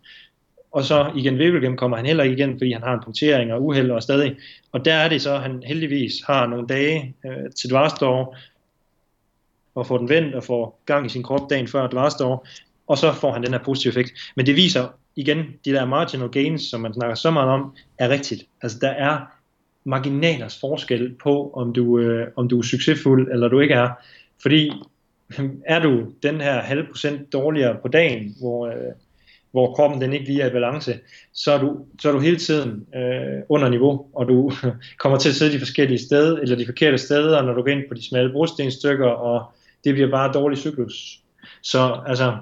[0.73, 3.65] Og så igen Wevelgem kommer han heller ikke igen, fordi han har en punktering og
[3.65, 4.37] uheld og stadig.
[4.73, 8.37] Og der er det så, at han heldigvis har nogle dage øh, til Dvarstor,
[9.75, 12.47] og får den vendt og får gang i sin krop dagen før Dvarstor,
[12.87, 14.13] og så får han den her positive effekt.
[14.37, 18.09] Men det viser igen, de der marginal gains, som man snakker så meget om, er
[18.09, 18.47] rigtigt.
[18.63, 19.21] Altså der er
[19.85, 23.91] marginalers forskel på, om du, øh, om du er succesfuld eller du ikke er.
[24.43, 24.73] Fordi
[25.75, 28.93] er du den her halv procent dårligere på dagen, hvor, øh,
[29.51, 30.99] hvor kroppen den ikke lige er i balance,
[31.33, 34.53] så er du, så er du hele tiden øh, under niveau, og du
[35.03, 37.89] kommer til at sidde de forskellige steder, eller de forkerte steder, når du går ind
[37.89, 39.53] på de smalle brostenstykker, og
[39.85, 41.21] det bliver bare dårlig cyklus.
[41.63, 42.37] Så altså,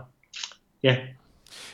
[0.83, 0.97] ja.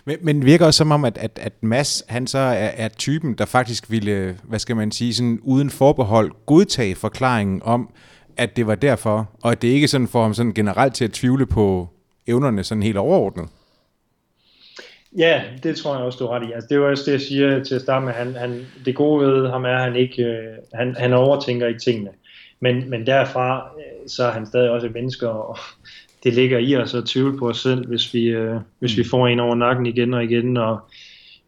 [0.05, 3.35] Men, men virker også som om, at, at, at Mads, han så er, er typen,
[3.35, 7.91] der faktisk ville, hvad skal man sige, sådan uden forbehold godtage forklaringen om,
[8.37, 11.12] at det var derfor, og at det ikke sådan får ham sådan generelt til at
[11.12, 11.89] tvivle på
[12.26, 13.49] evnerne sådan helt overordnet.
[15.18, 16.53] Ja, det tror jeg også, du ret i.
[16.53, 18.12] Altså, det er jo også det, jeg siger til at starte med.
[18.12, 21.81] Han, han, det gode ved ham er, at han, ikke, øh, han, han overtænker ikke
[21.81, 22.11] tingene.
[22.61, 25.59] Men, men derfra, øh, så er han stadig også et menneske, og
[26.24, 29.09] det ligger i os at tvivle på os selv, hvis vi, øh, hvis vi mm.
[29.09, 30.57] får en over nakken igen og igen.
[30.57, 30.81] Og,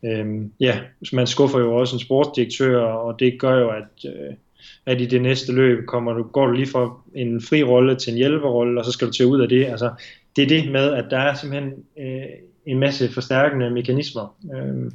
[0.04, 0.26] øh,
[0.60, 0.78] ja,
[1.12, 4.34] man skuffer jo også en sportsdirektør, og det gør jo, at, øh,
[4.86, 8.10] at i det næste løb kommer du, går du lige fra en fri rolle til
[8.10, 9.64] en hjælperrolle, og så skal du til ud af det.
[9.64, 9.90] Altså,
[10.36, 12.22] det er det med, at der er simpelthen øh,
[12.66, 14.36] en masse forstærkende mekanismer.
[14.54, 14.90] Øh,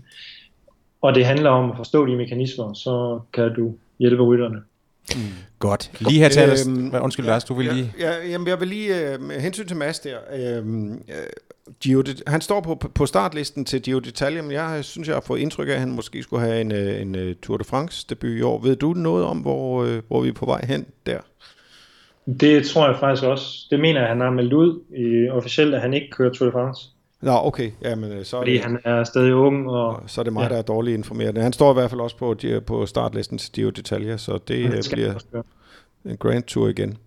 [1.01, 4.61] og det handler om at forstå de mekanismer, så kan du hjælpe rytterne.
[5.15, 5.21] Mm.
[5.59, 5.91] Godt.
[5.99, 7.93] Lige her til øhm, Undskyld, Lars, du vil lige...
[7.99, 9.13] Ja, ja, jamen, jeg vil lige...
[9.13, 10.17] Øh, med hensyn til Mads der...
[10.33, 10.65] Øh,
[11.83, 15.39] Gio, han står på, på startlisten til Gio d'Italia, men jeg synes, jeg har fået
[15.39, 18.37] indtryk af, at han måske skulle have en, øh, en, øh, Tour de France debut
[18.37, 18.59] i år.
[18.59, 21.19] Ved du noget om, hvor, øh, hvor vi er på vej hen der?
[22.39, 23.67] Det tror jeg faktisk også.
[23.69, 26.51] Det mener jeg, han har meldt ud i, officielt, at han ikke kører Tour de
[26.51, 26.89] France.
[27.21, 27.71] Nå, okay.
[27.81, 29.69] Jamen, så Fordi det, han er stadig ung.
[29.69, 30.49] Og, så er det mig, ja.
[30.49, 31.37] der er dårligt informeret.
[31.37, 35.13] Han står i hvert fald også på, på startlisten til Gio d'Italia, så det bliver
[36.05, 36.97] en Grand Tour igen.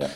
[0.00, 0.06] Ja.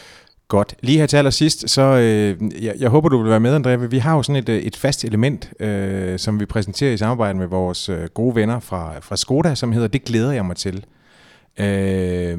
[0.54, 0.74] Godt.
[0.80, 3.76] Lige her til allersidst, så øh, jeg, jeg håber, du vil være med, André.
[3.76, 7.38] Vi har jo sådan et, øh, et fast element, øh, som vi præsenterer i samarbejde
[7.38, 10.84] med vores øh, gode venner fra, fra Skoda, som hedder Det glæder jeg mig til.
[11.60, 12.38] Øh,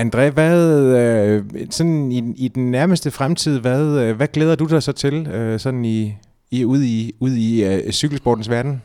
[0.00, 4.82] André, hvad, øh, sådan i, i den nærmeste fremtid, hvad, øh, hvad glæder du dig
[4.82, 6.16] så til, øh, sådan i,
[6.50, 8.82] i, ude i, ude i øh, cykelsportens verden?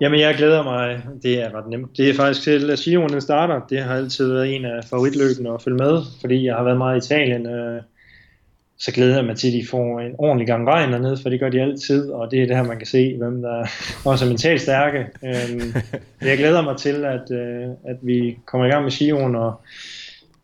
[0.00, 1.02] Jamen, jeg glæder mig.
[1.22, 1.96] Det er ret nemt.
[1.96, 3.60] Det er faktisk til, at Giroen starter.
[3.70, 6.94] Det har altid været en af favoritløbene at følge med, fordi jeg har været meget
[6.96, 7.46] i Italien.
[7.46, 7.82] Øh,
[8.78, 11.40] så glæder jeg mig til, at de får en ordentlig gang regn dernede, for det
[11.40, 13.66] gør de altid, og det er det her, man kan se, hvem der
[14.10, 14.98] også er mentalt stærke.
[14.98, 15.74] Øhm,
[16.28, 19.60] jeg glæder mig til, at, øh, at vi kommer i gang med Giroen, og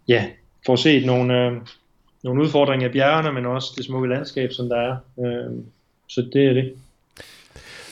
[0.09, 0.25] ja,
[0.67, 1.53] får set nogle, øh,
[2.25, 4.97] nogle udfordringer i bjergene, men også det smukke landskab, som der er.
[5.27, 5.65] Øhm,
[6.09, 6.73] så det er det.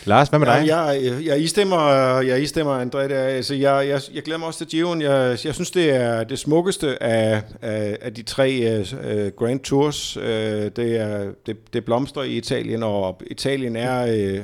[0.06, 0.64] Lars, hvad med dig?
[0.66, 3.08] Ja, jeg, jeg, istemmer, jeg istemmer André.
[3.08, 3.22] Der.
[3.22, 5.02] Altså, jeg, jeg, jeg glemmer også til Giroen.
[5.02, 10.16] Jeg, jeg synes, det er det smukkeste af, af, af de tre uh, Grand Tours.
[10.16, 14.38] Uh, det, er, det, det blomstrer i Italien, og Italien er uh,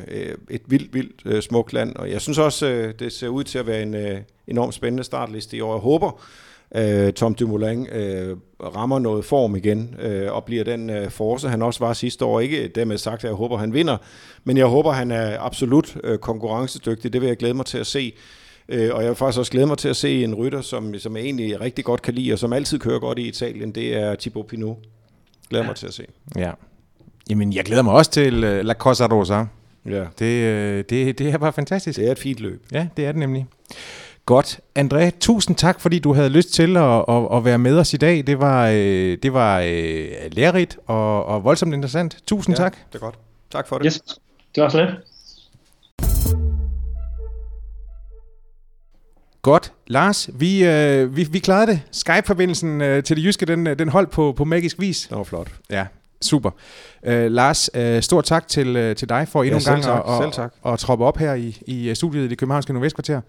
[0.50, 1.96] et vildt, vildt uh, smukt land.
[1.96, 5.04] Og jeg synes også, uh, det ser ud til at være en uh, enormt spændende
[5.04, 5.74] startliste i år.
[5.74, 6.22] Jeg håber,
[6.76, 11.62] øh, Tom Dumoulin øh, rammer noget form igen, øh, og bliver den øh, force, han
[11.62, 12.40] også var sidste år.
[12.40, 13.96] Ikke dermed sagt, at jeg håber, han vinder,
[14.44, 17.12] men jeg håber, han er absolut øh, konkurrencedygtig.
[17.12, 18.12] Det vil jeg glæde mig til at se.
[18.68, 21.16] Øh, og jeg vil faktisk også glæde mig til at se en rytter, som, som
[21.16, 23.72] jeg egentlig rigtig godt kan lide, og som altid kører godt i Italien.
[23.72, 24.76] Det er Thibaut Pinot.
[25.50, 26.04] Glæder mig til at se.
[26.36, 26.50] Ja.
[27.30, 29.44] Jamen, jeg glæder mig også til uh, La Cosa Rosa.
[29.86, 30.04] Ja.
[30.18, 31.98] Det, uh, det, det er bare fantastisk.
[31.98, 32.66] Det er et fint løb.
[32.72, 33.46] Ja, det er det nemlig.
[34.30, 34.60] Godt.
[34.78, 37.96] André, tusind tak, fordi du havde lyst til at, at, at være med os i
[37.96, 38.26] dag.
[38.26, 42.18] Det var, øh, det var øh, lærerigt og, og voldsomt interessant.
[42.26, 42.76] Tusind ja, tak.
[42.92, 43.14] det er godt.
[43.50, 43.84] Tak for det.
[43.84, 44.02] Yes,
[44.54, 44.90] det var så lidt.
[49.42, 49.72] Godt.
[49.86, 51.80] Lars, vi, øh, vi, vi klarede det.
[51.92, 55.06] Skype-forbindelsen øh, til det jyske, den, den holdt på, på magisk vis.
[55.10, 55.48] Det var flot.
[55.70, 55.86] Ja,
[56.22, 56.50] Super.
[57.02, 60.52] Øh, Lars, øh, stort tak til, øh, til dig for endnu Ja, en gang tak,
[60.64, 63.20] at, at, at, troppe op her i, i øh, studiet i det københavnske Nordvestkvarter.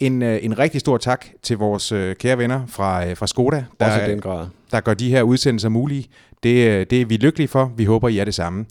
[0.00, 3.56] En, øh, en rigtig stor tak til vores øh, kære venner fra, øh, fra Skoda,
[3.80, 4.46] Også der, i den grad.
[4.70, 6.08] der gør de her udsendelser mulige.
[6.42, 7.72] Det, det er vi lykkelige for.
[7.76, 8.66] Vi håber, I er det samme.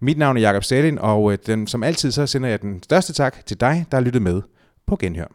[0.00, 3.46] Mit navn er Jakob Stalin, og den, som altid så sender jeg den største tak
[3.46, 4.42] til dig, der har lyttet med
[4.86, 5.26] på Genhør.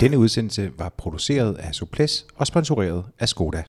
[0.00, 3.62] Denne udsendelse var produceret af Suples og sponsoreret af Skoda.